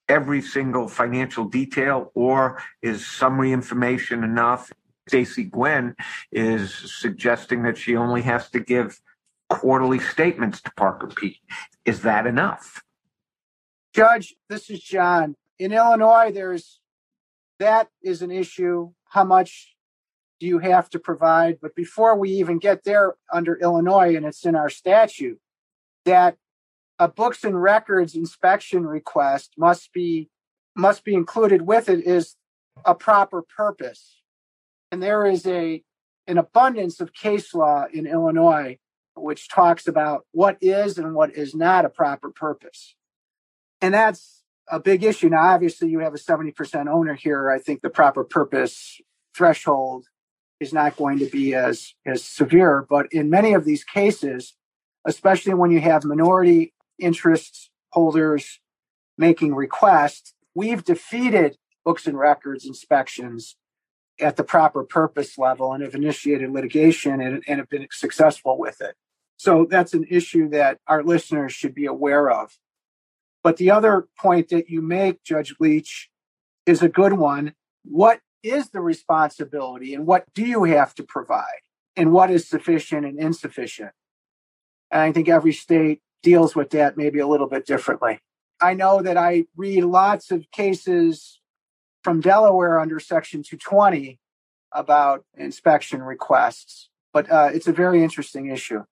every 0.08 0.40
single 0.40 0.86
financial 0.86 1.44
detail 1.46 2.12
or 2.14 2.62
is 2.80 3.06
summary 3.06 3.52
information 3.52 4.22
enough? 4.22 4.72
Stacy 5.08 5.44
Gwen 5.44 5.96
is 6.30 6.72
suggesting 6.72 7.62
that 7.64 7.76
she 7.76 7.96
only 7.96 8.22
has 8.22 8.48
to 8.50 8.60
give 8.60 9.00
quarterly 9.50 9.98
statements 9.98 10.62
to 10.62 10.70
Parker 10.76 11.08
Pete. 11.08 11.40
Is 11.84 12.02
that 12.02 12.26
enough? 12.26 12.82
Judge, 13.92 14.34
this 14.48 14.70
is 14.70 14.80
John. 14.80 15.36
In 15.58 15.72
Illinois, 15.72 16.32
there's 16.32 16.80
that 17.60 17.88
is 18.02 18.22
an 18.22 18.30
issue. 18.30 18.90
How 19.06 19.24
much 19.24 19.76
do 20.40 20.46
you 20.46 20.58
have 20.58 20.90
to 20.90 20.98
provide? 20.98 21.58
But 21.62 21.74
before 21.76 22.16
we 22.16 22.30
even 22.30 22.58
get 22.58 22.84
there 22.84 23.14
under 23.32 23.56
Illinois, 23.56 24.16
and 24.16 24.26
it's 24.26 24.44
in 24.44 24.56
our 24.56 24.68
statute, 24.68 25.38
that 26.04 26.36
a 26.98 27.08
books 27.08 27.44
and 27.44 27.60
records 27.60 28.14
inspection 28.14 28.86
request 28.86 29.54
must 29.56 29.92
be 29.92 30.30
must 30.76 31.04
be 31.04 31.14
included 31.14 31.62
with 31.62 31.88
it 31.88 32.04
is 32.04 32.36
a 32.84 32.94
proper 32.94 33.42
purpose. 33.42 34.20
And 34.90 35.02
there 35.02 35.26
is 35.26 35.46
a 35.46 35.82
an 36.26 36.38
abundance 36.38 37.00
of 37.00 37.12
case 37.12 37.54
law 37.54 37.84
in 37.92 38.06
Illinois 38.06 38.78
which 39.16 39.48
talks 39.48 39.86
about 39.86 40.26
what 40.32 40.58
is 40.60 40.98
and 40.98 41.14
what 41.14 41.36
is 41.36 41.54
not 41.54 41.84
a 41.84 41.88
proper 41.88 42.30
purpose 42.30 42.96
and 43.80 43.94
that's 43.94 44.43
a 44.68 44.80
big 44.80 45.04
issue. 45.04 45.28
Now, 45.28 45.42
obviously, 45.42 45.88
you 45.88 46.00
have 46.00 46.14
a 46.14 46.18
70% 46.18 46.88
owner 46.88 47.14
here. 47.14 47.50
I 47.50 47.58
think 47.58 47.82
the 47.82 47.90
proper 47.90 48.24
purpose 48.24 49.00
threshold 49.36 50.06
is 50.60 50.72
not 50.72 50.96
going 50.96 51.18
to 51.18 51.26
be 51.26 51.54
as, 51.54 51.94
as 52.06 52.24
severe. 52.24 52.86
But 52.88 53.12
in 53.12 53.30
many 53.30 53.54
of 53.54 53.64
these 53.64 53.84
cases, 53.84 54.54
especially 55.04 55.54
when 55.54 55.70
you 55.70 55.80
have 55.80 56.04
minority 56.04 56.72
interest 56.98 57.70
holders 57.92 58.60
making 59.18 59.54
requests, 59.54 60.34
we've 60.54 60.84
defeated 60.84 61.56
books 61.84 62.06
and 62.06 62.18
records 62.18 62.64
inspections 62.64 63.56
at 64.20 64.36
the 64.36 64.44
proper 64.44 64.84
purpose 64.84 65.36
level 65.36 65.72
and 65.72 65.82
have 65.82 65.94
initiated 65.94 66.50
litigation 66.50 67.20
and, 67.20 67.42
and 67.46 67.58
have 67.58 67.68
been 67.68 67.86
successful 67.90 68.58
with 68.58 68.80
it. 68.80 68.94
So 69.36 69.66
that's 69.68 69.94
an 69.94 70.06
issue 70.08 70.48
that 70.50 70.78
our 70.86 71.02
listeners 71.02 71.52
should 71.52 71.74
be 71.74 71.86
aware 71.86 72.30
of. 72.30 72.56
But 73.44 73.58
the 73.58 73.70
other 73.70 74.08
point 74.18 74.48
that 74.48 74.70
you 74.70 74.80
make, 74.80 75.22
Judge 75.22 75.54
Licht, 75.60 76.08
is 76.66 76.82
a 76.82 76.88
good 76.88 77.12
one. 77.12 77.52
What 77.84 78.20
is 78.42 78.70
the 78.70 78.80
responsibility 78.80 79.94
and 79.94 80.06
what 80.06 80.24
do 80.34 80.44
you 80.44 80.64
have 80.64 80.94
to 80.94 81.04
provide? 81.04 81.60
And 81.94 82.10
what 82.10 82.30
is 82.30 82.48
sufficient 82.48 83.06
and 83.06 83.20
insufficient? 83.20 83.92
And 84.90 85.02
I 85.02 85.12
think 85.12 85.28
every 85.28 85.52
state 85.52 86.00
deals 86.22 86.56
with 86.56 86.70
that 86.70 86.96
maybe 86.96 87.18
a 87.18 87.26
little 87.26 87.46
bit 87.46 87.66
differently. 87.66 88.18
I 88.60 88.72
know 88.72 89.02
that 89.02 89.18
I 89.18 89.44
read 89.56 89.84
lots 89.84 90.30
of 90.30 90.50
cases 90.50 91.40
from 92.02 92.20
Delaware 92.20 92.80
under 92.80 92.98
Section 92.98 93.42
220 93.42 94.18
about 94.72 95.24
inspection 95.36 96.02
requests, 96.02 96.88
but 97.12 97.30
uh, 97.30 97.50
it's 97.52 97.68
a 97.68 97.72
very 97.72 98.02
interesting 98.02 98.46
issue. 98.46 98.84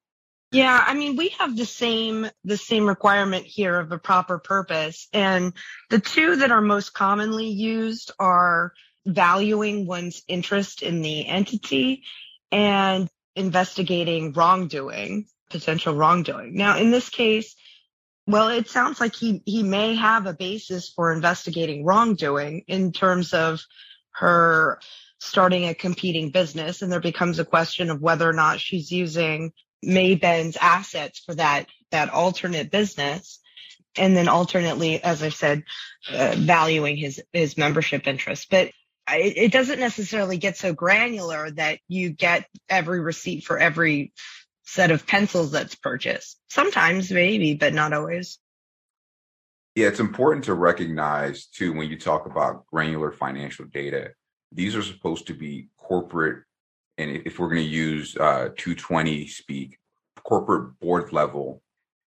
Yeah, 0.53 0.85
I 0.87 0.93
mean, 0.93 1.17
we 1.17 1.31
have 1.41 1.57
the 1.57 1.65
same 1.65 2.29
the 2.45 2.59
same 2.59 2.87
requirement 2.87 3.47
here 3.47 3.81
of 3.81 3.91
a 3.91 3.99
proper 3.99 4.39
purpose, 4.39 5.09
and 5.15 5.55
the 5.89 5.99
two 5.99 6.37
that 6.37 6.51
are 6.51 6.61
most 6.61 6.93
commonly 6.93 7.49
used 7.49 8.11
are 8.19 8.75
valuing 9.07 9.87
one's 9.87 10.23
interest 10.29 10.83
in 10.83 11.01
the 11.01 11.27
entity 11.27 12.05
and 12.53 13.09
investigating 13.35 14.35
wrongdoing, 14.35 15.25
potential 15.49 15.95
wrongdoing. 15.95 16.55
Now, 16.55 16.77
in 16.77 16.91
this 16.91 17.09
case, 17.09 17.57
well, 18.27 18.51
it 18.51 18.69
sounds 18.69 19.01
like 19.01 19.15
he 19.15 19.43
he 19.47 19.63
may 19.63 19.95
have 19.95 20.27
a 20.27 20.35
basis 20.35 20.91
for 20.91 21.15
investigating 21.15 21.83
wrongdoing 21.87 22.65
in 22.69 22.93
terms 22.93 23.33
of 23.33 23.63
her 24.11 24.81
starting 25.19 25.67
a 25.67 25.75
competing 25.75 26.29
business, 26.31 26.83
and 26.83 26.93
there 26.93 27.01
becomes 27.01 27.39
a 27.39 27.45
question 27.47 27.89
of 27.89 28.03
whether 28.03 28.29
or 28.29 28.35
not 28.35 28.61
she's 28.61 28.93
using 28.93 29.51
Mayben's 29.85 30.57
assets 30.61 31.21
for 31.21 31.35
that 31.35 31.67
that 31.91 32.11
alternate 32.11 32.71
business, 32.71 33.41
and 33.97 34.17
then 34.17 34.29
alternately, 34.29 35.03
as 35.03 35.23
I 35.23 35.29
said, 35.29 35.65
uh, 36.11 36.35
valuing 36.37 36.97
his 36.97 37.23
his 37.33 37.57
membership 37.57 38.07
interest. 38.07 38.49
But 38.51 38.69
it, 39.11 39.37
it 39.37 39.53
doesn't 39.53 39.81
necessarily 39.81 40.39
get 40.39 40.57
so 40.57 40.73
granular 40.73 41.51
that 41.53 41.81
you 41.89 42.11
get 42.11 42.47
every 42.69 43.01
receipt 43.01 43.45
for 43.45 43.59
every 43.59 44.13
set 44.65 44.91
of 44.91 45.07
pencils 45.07 45.51
that's 45.51 45.75
purchased. 45.75 46.39
Sometimes, 46.49 47.11
maybe, 47.11 47.55
but 47.55 47.75
not 47.75 47.93
always. 47.93 48.39
Yeah, 49.75 49.89
it's 49.89 50.01
important 50.01 50.45
to 50.45 50.55
recognize 50.55 51.47
too 51.47 51.73
when 51.73 51.89
you 51.89 51.99
talk 51.99 52.27
about 52.27 52.67
granular 52.67 53.11
financial 53.11 53.65
data, 53.65 54.13
these 54.53 54.77
are 54.77 54.83
supposed 54.83 55.27
to 55.29 55.35
be 55.35 55.69
corporate 55.79 56.45
and 57.03 57.23
if 57.27 57.39
we're 57.39 57.49
going 57.49 57.63
to 57.63 57.69
use 57.69 58.17
uh, 58.17 58.51
220 58.57 59.27
speak, 59.27 59.79
corporate 60.25 60.79
board 60.81 61.13
level 61.13 61.63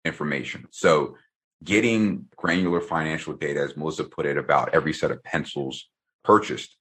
information. 0.05 0.67
So 0.71 1.17
getting 1.63 2.25
granular 2.36 2.81
financial 2.81 3.34
data, 3.34 3.62
as 3.62 3.75
Melissa 3.75 4.05
put 4.05 4.25
it, 4.25 4.38
about 4.38 4.73
every 4.73 4.93
set 4.93 5.12
of 5.12 5.23
pencils 5.23 5.89
purchased 6.23 6.77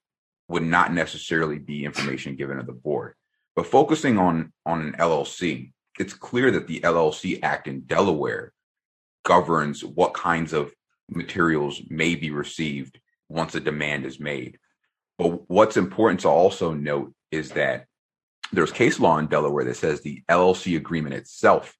would 0.47 0.63
not 0.63 0.93
necessarily 0.93 1.59
be 1.59 1.85
information 1.85 2.35
given 2.35 2.57
to 2.57 2.63
the 2.63 2.71
board. 2.71 3.15
But 3.55 3.67
focusing 3.67 4.17
on, 4.17 4.53
on 4.65 4.81
an 4.81 4.93
LLC, 4.93 5.71
it's 5.99 6.13
clear 6.13 6.51
that 6.51 6.67
the 6.67 6.81
LLC 6.81 7.39
Act 7.41 7.67
in 7.67 7.81
Delaware 7.81 8.53
governs 9.23 9.83
what 9.83 10.13
kinds 10.13 10.53
of 10.53 10.73
materials 11.09 11.81
may 11.89 12.15
be 12.15 12.29
received 12.29 12.99
once 13.29 13.55
a 13.55 13.59
demand 13.59 14.05
is 14.05 14.19
made. 14.19 14.59
But 15.17 15.49
what's 15.49 15.77
important 15.77 16.21
to 16.21 16.29
also 16.29 16.73
note 16.73 17.13
is 17.31 17.51
that 17.51 17.85
there's 18.55 18.71
case 18.71 18.99
law 18.99 19.17
in 19.17 19.27
Delaware 19.27 19.65
that 19.65 19.77
says 19.77 20.01
the 20.01 20.23
LLC 20.29 20.77
agreement 20.77 21.15
itself 21.15 21.75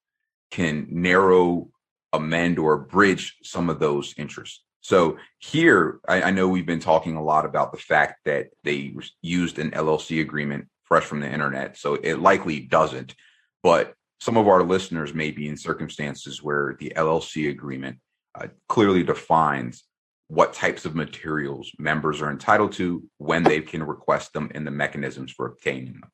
can 0.51 0.87
narrow, 0.89 1.69
amend, 2.13 2.59
or 2.59 2.77
bridge 2.77 3.37
some 3.43 3.69
of 3.69 3.79
those 3.79 4.13
interests. 4.17 4.63
So 4.81 5.17
here, 5.39 5.99
I, 6.07 6.23
I, 6.23 6.31
know 6.31 6.47
we've 6.47 6.65
been 6.65 6.79
talking 6.79 7.15
a 7.15 7.23
lot 7.23 7.43
about 7.43 7.71
the 7.71 7.79
fact 7.79 8.19
that 8.25 8.49
they 8.63 8.93
used 9.23 9.57
an 9.57 9.71
LLC 9.71 10.21
agreement 10.21 10.67
fresh 10.83 11.03
from 11.03 11.21
the 11.21 11.31
internet. 11.31 11.75
So 11.77 11.95
it 11.95 12.19
likely 12.19 12.59
doesn't. 12.59 13.15
But 13.63 13.95
some 14.19 14.37
of 14.37 14.47
our 14.47 14.61
listeners 14.61 15.13
may 15.13 15.31
be 15.31 15.49
in 15.49 15.57
circumstances 15.57 16.43
where 16.43 16.77
the 16.79 16.93
LLC 16.95 17.49
agreement 17.49 17.97
uh, 18.39 18.47
clearly 18.69 19.01
defines 19.01 19.83
what 20.27 20.53
types 20.53 20.85
of 20.85 20.95
materials 20.95 21.71
members 21.77 22.21
are 22.21 22.31
entitled 22.31 22.73
to, 22.73 23.03
when 23.17 23.43
they 23.43 23.61
can 23.61 23.83
request 23.83 24.33
them, 24.33 24.51
and 24.55 24.65
the 24.65 24.71
mechanisms 24.71 25.31
for 25.31 25.47
obtaining 25.47 25.93
them. 25.93 26.11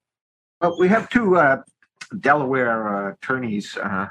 Well, 0.62 0.78
we 0.78 0.90
have 0.90 1.10
two 1.10 1.38
uh, 1.38 1.64
Delaware 2.20 3.08
uh, 3.08 3.14
attorneys 3.14 3.76
uh, 3.78 4.08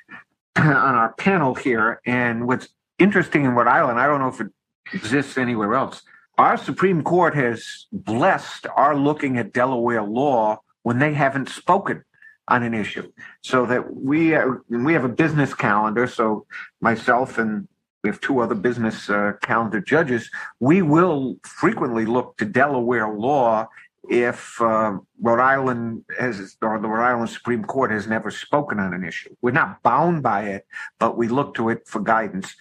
on 0.56 0.66
our 0.66 1.14
panel 1.14 1.54
here, 1.54 2.02
and 2.04 2.46
what's 2.46 2.68
interesting 2.98 3.46
in 3.46 3.52
Rhode 3.52 3.68
Island, 3.68 3.98
I 3.98 4.06
don't 4.06 4.20
know 4.20 4.28
if 4.28 4.38
it 4.38 4.52
exists 4.92 5.38
anywhere 5.38 5.74
else. 5.74 6.02
Our 6.36 6.58
Supreme 6.58 7.02
Court 7.02 7.34
has 7.36 7.86
blessed 7.90 8.66
our 8.76 8.94
looking 8.94 9.38
at 9.38 9.54
Delaware 9.54 10.02
law 10.02 10.60
when 10.82 10.98
they 10.98 11.14
haven't 11.14 11.48
spoken 11.48 12.04
on 12.48 12.62
an 12.62 12.74
issue. 12.74 13.10
So 13.40 13.64
that 13.64 13.96
we 13.96 14.34
uh, 14.34 14.46
we 14.68 14.92
have 14.92 15.04
a 15.04 15.08
business 15.08 15.54
calendar. 15.54 16.06
So 16.06 16.46
myself 16.82 17.38
and 17.38 17.66
we 18.02 18.10
have 18.10 18.20
two 18.20 18.40
other 18.40 18.54
business 18.54 19.08
uh, 19.08 19.32
calendar 19.40 19.80
judges. 19.80 20.30
We 20.60 20.82
will 20.82 21.36
frequently 21.44 22.04
look 22.04 22.36
to 22.36 22.44
Delaware 22.44 23.08
law 23.08 23.68
if 24.08 24.60
uh, 24.60 24.98
Rhode 25.20 25.40
Island 25.40 26.04
has, 26.18 26.56
or 26.60 26.78
the 26.78 26.88
Rhode 26.88 27.04
Island 27.04 27.30
Supreme 27.30 27.64
Court 27.64 27.90
has 27.90 28.06
never 28.06 28.30
spoken 28.30 28.78
on 28.78 28.92
an 28.92 29.04
issue. 29.04 29.34
We're 29.40 29.52
not 29.52 29.82
bound 29.82 30.22
by 30.22 30.44
it, 30.44 30.66
but 30.98 31.16
we 31.16 31.28
look 31.28 31.54
to 31.54 31.70
it 31.70 31.86
for 31.86 32.00
guidance, 32.00 32.54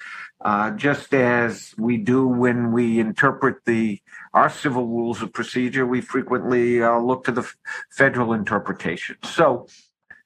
uh, 0.44 0.72
just 0.72 1.14
as 1.14 1.74
we 1.78 1.98
do 1.98 2.28
when 2.28 2.72
we 2.72 3.00
interpret 3.00 3.66
the 3.66 4.02
our 4.34 4.50
civil 4.50 4.88
rules 4.88 5.22
of 5.22 5.34
procedure. 5.34 5.86
We 5.86 6.02
frequently 6.02 6.82
uh, 6.82 7.00
look 7.00 7.26
to 7.26 7.32
the 7.32 7.42
f- 7.42 7.56
federal 7.92 8.34
interpretation. 8.34 9.18
So, 9.24 9.68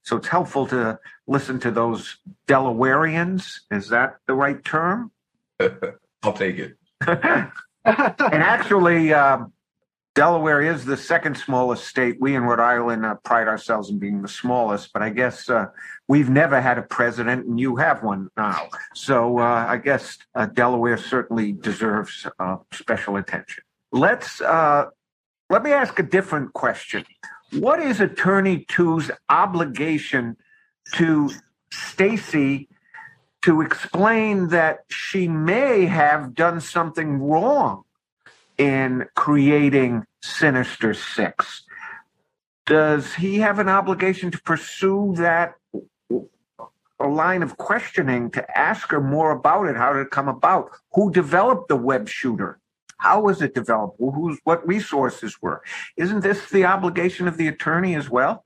so 0.04 0.18
it's 0.18 0.28
helpful 0.28 0.68
to 0.68 1.00
listen 1.28 1.60
to 1.62 1.72
those 1.72 2.18
Delawareans. 2.48 3.60
Is 3.72 3.90
that 3.90 4.18
the 4.28 4.34
right 4.34 4.64
term? 4.64 5.12
I'll 6.24 6.34
take 6.34 6.58
it. 6.60 6.78
and 7.08 7.52
actually. 7.86 9.14
Um, 9.14 9.54
Delaware 10.18 10.64
is 10.64 10.84
the 10.84 10.98
second 10.98 11.38
smallest 11.38 11.88
state. 11.88 12.20
We 12.20 12.34
in 12.34 12.42
Rhode 12.42 12.60
Island 12.60 13.06
uh, 13.06 13.14
pride 13.24 13.48
ourselves 13.48 13.92
in 13.92 14.00
being 14.00 14.24
the 14.24 14.28
smallest, 14.28 14.92
but 14.92 15.04
I 15.04 15.12
guess 15.12 15.48
uh, 15.48 15.68
we've 16.08 16.28
never 16.28 16.60
had 16.60 16.80
a 16.80 16.82
president, 16.82 17.46
and 17.46 17.60
you 17.60 17.76
have 17.76 18.02
one 18.02 18.32
now. 18.36 18.68
So 18.96 19.38
uh, 19.38 19.68
I 19.70 19.78
guess 19.78 20.18
uh, 20.34 20.48
Delaware 20.48 20.98
certainly 20.98 21.52
deserves 21.52 22.26
uh, 22.40 22.58
special 22.74 23.18
attention. 23.18 23.64
Let's 23.92 24.42
uh, 24.42 24.86
let 25.52 25.62
me 25.62 25.72
ask 25.72 26.00
a 26.00 26.04
different 26.04 26.52
question. 26.54 27.06
What 27.52 27.80
is 27.80 28.02
Attorney 28.02 28.66
Two's 28.68 29.12
obligation 29.30 30.36
to 30.94 31.30
Stacy 31.72 32.70
to 33.44 33.62
explain 33.62 34.48
that 34.48 34.80
she 34.90 35.28
may 35.28 35.86
have 35.86 36.34
done 36.34 36.60
something 36.60 37.20
wrong 37.20 37.84
in 38.58 39.06
creating 39.16 40.07
Sinister 40.22 40.94
Six. 40.94 41.64
Does 42.66 43.14
he 43.14 43.40
have 43.40 43.60
an 43.60 43.70
obligation 43.70 44.32
to 44.32 44.42
pursue 44.42 45.14
that 45.18 45.54
a 47.00 47.08
line 47.08 47.44
of 47.44 47.58
questioning 47.58 48.32
to 48.32 48.58
ask 48.58 48.90
her 48.90 49.00
more 49.00 49.32
about 49.32 49.68
it? 49.68 49.78
How 49.78 49.94
did 49.94 50.02
it 50.02 50.12
come 50.12 50.28
about? 50.28 50.72
Who 50.94 51.12
developed 51.12 51.70
the 51.70 51.76
web 51.76 52.10
shooter? 52.10 52.60
How 52.98 53.22
was 53.22 53.42
it 53.42 53.54
developed? 53.54 53.98
Who's 54.00 54.40
what 54.44 54.68
resources 54.68 55.42
were? 55.42 55.62
Isn't 55.96 56.22
this 56.22 56.50
the 56.50 56.66
obligation 56.66 57.28
of 57.28 57.38
the 57.38 57.48
attorney 57.48 57.96
as 57.96 58.10
well? 58.10 58.44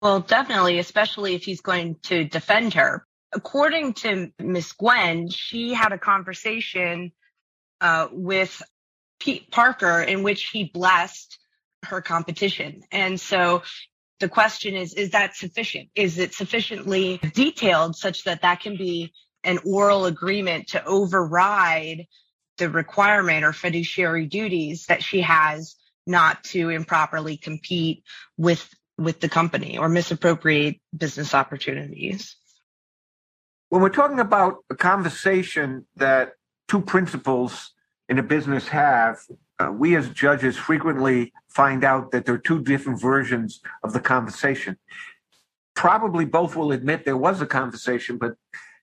Well, 0.00 0.20
definitely, 0.20 0.78
especially 0.78 1.34
if 1.34 1.44
he's 1.44 1.60
going 1.60 1.96
to 2.04 2.24
defend 2.24 2.74
her. 2.74 3.06
According 3.32 3.92
to 3.94 4.32
Miss 4.40 4.72
Gwen, 4.72 5.28
she 5.28 5.74
had 5.74 5.92
a 5.92 5.98
conversation 5.98 7.12
uh, 7.80 8.08
with 8.10 8.62
Pete 9.20 9.50
Parker 9.50 10.00
in 10.00 10.22
which 10.22 10.48
he 10.48 10.64
blessed 10.64 11.38
her 11.84 12.00
competition. 12.00 12.82
And 12.90 13.20
so 13.20 13.62
the 14.18 14.28
question 14.28 14.74
is, 14.74 14.94
is 14.94 15.10
that 15.10 15.36
sufficient? 15.36 15.90
Is 15.94 16.18
it 16.18 16.34
sufficiently 16.34 17.20
detailed 17.34 17.96
such 17.96 18.24
that 18.24 18.42
that 18.42 18.60
can 18.60 18.76
be 18.76 19.12
an 19.44 19.58
oral 19.64 20.06
agreement 20.06 20.68
to 20.68 20.84
override 20.84 22.06
the 22.58 22.68
requirement 22.68 23.44
or 23.44 23.52
fiduciary 23.52 24.26
duties 24.26 24.86
that 24.86 25.02
she 25.02 25.22
has 25.22 25.76
not 26.06 26.44
to 26.44 26.68
improperly 26.68 27.36
compete 27.36 28.02
with 28.36 28.68
with 28.98 29.20
the 29.20 29.28
company 29.30 29.78
or 29.78 29.88
misappropriate 29.88 30.78
business 30.94 31.34
opportunities. 31.34 32.36
When 33.70 33.80
we're 33.80 33.88
talking 33.88 34.20
about 34.20 34.56
a 34.68 34.74
conversation 34.74 35.86
that 35.96 36.32
two 36.68 36.82
principals 36.82 37.72
in 38.10 38.18
a 38.18 38.22
business 38.24 38.66
have, 38.68 39.20
uh, 39.60 39.70
we 39.70 39.94
as 39.94 40.08
judges 40.10 40.56
frequently 40.56 41.32
find 41.48 41.84
out 41.84 42.10
that 42.10 42.26
there 42.26 42.34
are 42.34 42.38
two 42.38 42.60
different 42.60 43.00
versions 43.00 43.60
of 43.84 43.92
the 43.92 44.00
conversation. 44.00 44.76
Probably 45.76 46.24
both 46.24 46.56
will 46.56 46.72
admit 46.72 47.04
there 47.04 47.16
was 47.16 47.40
a 47.40 47.46
conversation, 47.46 48.18
but 48.18 48.34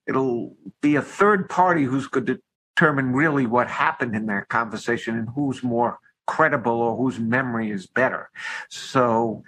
it'll 0.07 0.55
be 0.81 0.95
a 0.95 1.01
third 1.01 1.49
party 1.49 1.83
who's 1.83 2.07
going 2.07 2.25
to 2.27 2.39
determine 2.73 3.11
really 3.11 3.45
what 3.45 3.67
happened 3.67 4.15
in 4.15 4.27
that 4.27 4.47
conversation 4.47 5.17
and 5.17 5.27
who's 5.35 5.61
more 5.61 5.99
credible 6.25 6.79
or 6.79 6.95
whose 6.95 7.19
memory 7.19 7.69
is 7.69 7.85
better. 7.85 8.29
So 8.69 9.43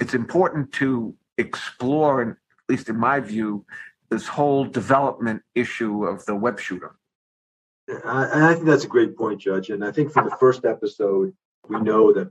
it's 0.00 0.14
important 0.14 0.72
to 0.74 1.14
explore, 1.36 2.22
at 2.22 2.36
least 2.70 2.88
in 2.88 2.96
my 2.96 3.20
view, 3.20 3.66
this 4.08 4.26
whole 4.26 4.64
development 4.64 5.42
issue 5.54 6.04
of 6.04 6.24
the 6.24 6.34
web 6.34 6.58
shooter. 6.58 6.97
And 7.88 8.44
I 8.44 8.54
think 8.54 8.66
that's 8.66 8.84
a 8.84 8.88
great 8.88 9.16
point, 9.16 9.40
Judge. 9.40 9.70
And 9.70 9.84
I 9.84 9.92
think 9.92 10.12
from 10.12 10.28
the 10.28 10.36
first 10.36 10.64
episode, 10.64 11.32
we 11.68 11.80
know 11.80 12.12
that 12.12 12.30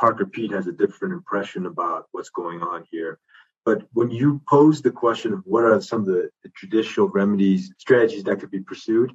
Parker 0.00 0.26
Pete 0.26 0.52
has 0.52 0.66
a 0.66 0.72
different 0.72 1.14
impression 1.14 1.66
about 1.66 2.06
what's 2.12 2.30
going 2.30 2.62
on 2.62 2.84
here. 2.90 3.18
But 3.64 3.86
when 3.92 4.10
you 4.10 4.40
pose 4.48 4.82
the 4.82 4.90
question 4.90 5.32
of 5.32 5.42
what 5.44 5.64
are 5.64 5.80
some 5.80 6.00
of 6.00 6.06
the, 6.06 6.30
the 6.42 6.50
judicial 6.58 7.08
remedies, 7.08 7.72
strategies 7.78 8.24
that 8.24 8.40
could 8.40 8.50
be 8.50 8.60
pursued, 8.60 9.12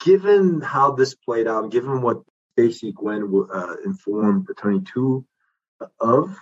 given 0.00 0.60
how 0.60 0.92
this 0.92 1.14
played 1.14 1.46
out, 1.46 1.70
given 1.70 2.02
what 2.02 2.22
Stacy 2.52 2.92
Gwen 2.92 3.46
uh, 3.52 3.76
informed 3.84 4.48
Attorney 4.50 4.82
Two 4.92 5.26
of, 6.00 6.36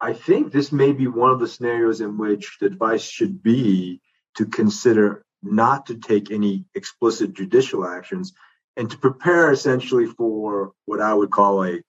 I 0.00 0.12
think 0.12 0.52
this 0.52 0.70
may 0.70 0.92
be 0.92 1.06
one 1.06 1.30
of 1.30 1.40
the 1.40 1.48
scenarios 1.48 2.00
in 2.00 2.18
which 2.18 2.58
the 2.60 2.66
advice 2.66 3.02
should 3.02 3.42
be 3.42 4.00
to 4.36 4.46
consider 4.46 5.24
not 5.44 5.86
to 5.86 5.96
take 5.96 6.30
any 6.30 6.64
explicit 6.74 7.34
judicial 7.34 7.86
actions 7.86 8.32
and 8.76 8.90
to 8.90 8.98
prepare 8.98 9.52
essentially 9.52 10.06
for 10.06 10.72
what 10.86 11.00
I 11.00 11.14
would 11.14 11.30
call 11.30 11.64
a 11.64 11.80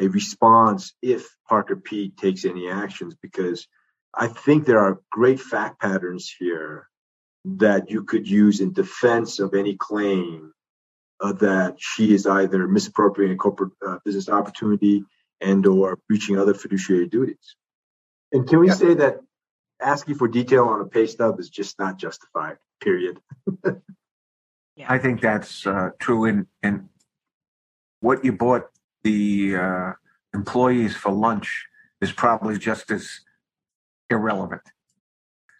a 0.00 0.08
response 0.08 0.94
if 1.02 1.26
Parker 1.48 1.76
Pete 1.76 2.16
takes 2.16 2.44
any 2.44 2.70
actions 2.70 3.16
because 3.20 3.66
I 4.14 4.28
think 4.28 4.64
there 4.64 4.78
are 4.78 5.00
great 5.10 5.40
fact 5.40 5.80
patterns 5.80 6.32
here 6.38 6.88
that 7.44 7.90
you 7.90 8.04
could 8.04 8.28
use 8.28 8.60
in 8.60 8.72
defense 8.72 9.38
of 9.38 9.54
any 9.54 9.76
claim 9.76 10.52
uh, 11.20 11.32
that 11.32 11.76
she 11.78 12.14
is 12.14 12.26
either 12.26 12.68
misappropriating 12.68 13.38
corporate 13.38 13.72
uh, 13.86 13.98
business 14.04 14.28
opportunity 14.28 15.04
and 15.40 15.66
or 15.66 15.98
breaching 16.08 16.38
other 16.38 16.54
fiduciary 16.54 17.08
duties. 17.08 17.56
And 18.32 18.48
can 18.48 18.60
we 18.60 18.68
yeah. 18.68 18.74
say 18.74 18.94
that 18.94 19.20
asking 19.80 20.16
for 20.16 20.28
detail 20.28 20.64
on 20.64 20.80
a 20.80 20.86
pay 20.86 21.06
stub 21.06 21.38
is 21.40 21.48
just 21.48 21.78
not 21.78 21.98
justified? 21.98 22.58
period. 22.80 23.18
yeah. 24.76 24.86
I 24.88 24.98
think 24.98 25.20
that's 25.20 25.66
uh, 25.66 25.90
true. 25.98 26.24
And 26.24 26.46
and 26.62 26.88
what 28.00 28.24
you 28.24 28.32
bought 28.32 28.66
the 29.02 29.56
uh, 29.56 29.92
employees 30.34 30.96
for 30.96 31.12
lunch 31.12 31.66
is 32.00 32.12
probably 32.12 32.58
just 32.58 32.90
as 32.90 33.20
irrelevant. 34.10 34.62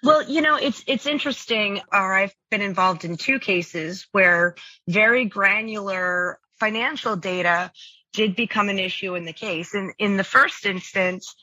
Well, 0.03 0.29
you 0.29 0.41
know, 0.41 0.57
it's 0.57 0.83
it's 0.87 1.07
interesting. 1.07 1.81
Or 1.93 2.15
I've 2.15 2.35
been 2.51 2.63
involved 2.63 3.05
in 3.05 3.17
two 3.17 3.39
cases 3.39 4.07
where 4.13 4.55
very 4.89 5.25
granular 5.25 6.39
financial 6.61 7.17
data 7.17 7.73
did 8.13 8.35
become 8.35 8.69
an 8.69 8.79
issue 8.79 9.15
in 9.15 9.25
the 9.25 9.33
case. 9.33 9.75
And 9.75 9.93
in 9.99 10.17
the 10.17 10.25
first 10.25 10.65
instance, 10.67 11.35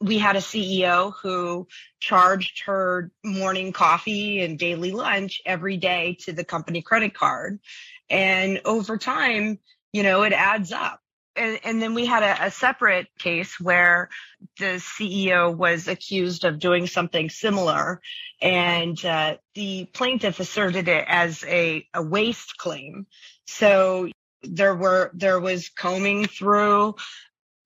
we 0.00 0.18
had 0.18 0.36
a 0.36 0.40
CEO 0.40 1.12
who 1.22 1.66
charged 2.00 2.62
her 2.66 3.10
morning 3.24 3.72
coffee 3.72 4.40
and 4.40 4.58
daily 4.58 4.92
lunch 4.92 5.42
every 5.44 5.76
day 5.76 6.16
to 6.20 6.32
the 6.32 6.44
company 6.44 6.82
credit 6.82 7.14
card. 7.14 7.58
And 8.08 8.60
over 8.64 8.96
time, 8.96 9.58
you 9.92 10.02
know, 10.02 10.22
it 10.22 10.32
adds 10.32 10.72
up. 10.72 11.00
and, 11.34 11.58
and 11.64 11.82
then 11.82 11.94
we 11.94 12.06
had 12.06 12.22
a, 12.22 12.46
a, 12.46 12.50
separate 12.50 13.06
case 13.18 13.58
where 13.60 14.08
the 14.58 14.76
CEO 14.76 15.54
was 15.54 15.88
accused 15.88 16.44
of 16.44 16.58
doing 16.58 16.86
something 16.86 17.30
similar, 17.30 18.00
and 18.40 19.04
uh, 19.04 19.36
the 19.54 19.84
plaintiff 19.92 20.40
asserted 20.40 20.88
it 20.88 21.04
as 21.06 21.44
a, 21.44 21.86
a 21.94 22.02
waste 22.02 22.56
claim. 22.56 23.06
So 23.46 24.08
there 24.42 24.74
were 24.74 25.10
there 25.14 25.40
was 25.40 25.68
combing 25.68 26.26
through 26.26 26.94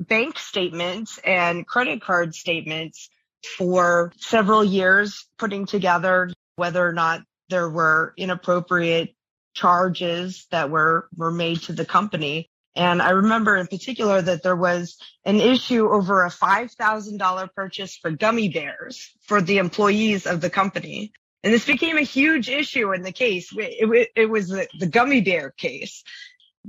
bank 0.08 0.38
statements 0.38 1.18
and 1.24 1.66
credit 1.66 2.02
card 2.02 2.34
statements 2.34 3.10
for 3.58 4.12
several 4.18 4.64
years, 4.64 5.26
putting 5.38 5.66
together 5.66 6.30
whether 6.56 6.86
or 6.86 6.92
not 6.92 7.22
there 7.48 7.68
were 7.68 8.14
inappropriate 8.16 9.14
charges 9.54 10.46
that 10.50 10.70
were 10.70 11.08
were 11.16 11.30
made 11.30 11.60
to 11.62 11.72
the 11.72 11.84
company 11.84 12.48
and 12.74 13.02
I 13.02 13.10
remember 13.10 13.56
in 13.56 13.66
particular 13.66 14.22
that 14.22 14.42
there 14.42 14.56
was 14.56 14.96
an 15.24 15.40
issue 15.40 15.88
over 15.88 16.24
a 16.24 16.30
$5,000 16.30 17.54
purchase 17.54 17.96
for 17.96 18.10
gummy 18.10 18.48
bears 18.48 19.10
for 19.22 19.42
the 19.42 19.58
employees 19.58 20.26
of 20.26 20.40
the 20.40 20.48
company. 20.48 21.12
And 21.42 21.52
this 21.52 21.66
became 21.66 21.98
a 21.98 22.02
huge 22.02 22.48
issue 22.48 22.92
in 22.92 23.02
the 23.02 23.12
case. 23.12 23.52
It, 23.54 23.90
it, 23.90 24.08
it 24.16 24.30
was 24.30 24.48
the, 24.48 24.68
the 24.78 24.86
gummy 24.86 25.20
bear 25.20 25.50
case. 25.50 26.02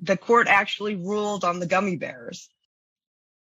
The 0.02 0.18
court 0.18 0.48
actually 0.48 0.96
ruled 0.96 1.46
on 1.46 1.60
the 1.60 1.68
gummy 1.68 1.96
bears. 1.96 2.50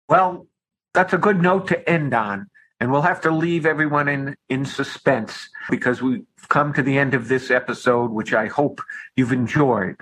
Well, 0.09 0.47
that's 0.93 1.13
a 1.13 1.19
good 1.19 1.41
note 1.41 1.69
to 1.69 1.89
end 1.89 2.15
on. 2.15 2.49
And 2.81 2.91
we'll 2.91 3.03
have 3.03 3.21
to 3.23 3.31
leave 3.31 3.65
everyone 3.65 4.09
in, 4.09 4.37
in 4.49 4.67
suspense 4.67 5.49
because 5.71 6.03
we've 6.03 6.27
come 6.49 6.73
to 6.75 6.83
the 6.83 6.99
end 6.99 7.15
of 7.15 7.29
this 7.29 7.51
episode, 7.51 8.11
which 8.11 8.35
I 8.35 8.47
hope 8.47 8.81
you've 9.17 9.33
enjoyed. 9.33 9.97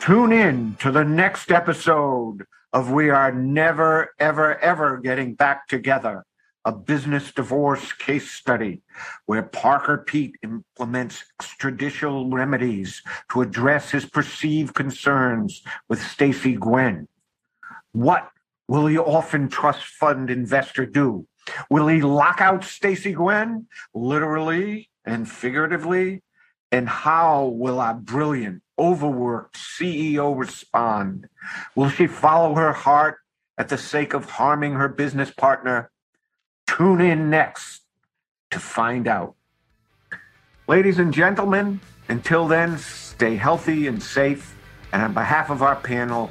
Tune 0.00 0.32
in 0.32 0.76
to 0.80 0.90
the 0.90 1.04
next 1.04 1.52
episode 1.52 2.46
of 2.72 2.90
We 2.90 3.10
Are 3.10 3.30
Never, 3.30 4.10
Ever, 4.18 4.58
Ever 4.58 4.96
Getting 4.96 5.34
Back 5.34 5.68
Together, 5.68 6.24
a 6.64 6.72
business 6.72 7.30
divorce 7.30 7.92
case 7.92 8.30
study 8.30 8.80
where 9.26 9.42
Parker 9.42 9.98
Pete 9.98 10.36
implements 10.42 11.24
extrajudicial 11.40 12.32
remedies 12.32 13.02
to 13.30 13.42
address 13.42 13.90
his 13.90 14.06
perceived 14.06 14.74
concerns 14.74 15.62
with 15.88 16.02
Stacy 16.02 16.54
Gwen. 16.54 17.06
What 17.98 18.30
will 18.68 18.84
the 18.84 18.98
orphan 18.98 19.48
trust 19.48 19.82
fund 19.82 20.30
investor 20.30 20.86
do? 20.86 21.26
Will 21.68 21.88
he 21.88 22.00
lock 22.00 22.40
out 22.40 22.62
Stacy 22.62 23.10
Gwen, 23.10 23.66
literally 23.92 24.88
and 25.04 25.28
figuratively? 25.28 26.22
And 26.70 26.88
how 26.88 27.46
will 27.46 27.80
our 27.80 27.94
brilliant 27.94 28.62
overworked 28.78 29.56
CEO 29.56 30.38
respond? 30.38 31.28
Will 31.74 31.88
she 31.88 32.06
follow 32.06 32.54
her 32.54 32.72
heart 32.72 33.18
at 33.56 33.68
the 33.68 33.76
sake 33.76 34.14
of 34.14 34.30
harming 34.30 34.74
her 34.74 34.88
business 34.88 35.32
partner? 35.32 35.90
Tune 36.68 37.00
in 37.00 37.30
next 37.30 37.80
to 38.52 38.60
find 38.60 39.08
out. 39.08 39.34
Ladies 40.68 41.00
and 41.00 41.12
gentlemen, 41.12 41.80
until 42.08 42.46
then, 42.46 42.78
stay 42.78 43.34
healthy 43.34 43.88
and 43.88 44.00
safe. 44.00 44.54
And 44.92 45.02
on 45.02 45.14
behalf 45.14 45.50
of 45.50 45.62
our 45.62 45.74
panel, 45.74 46.30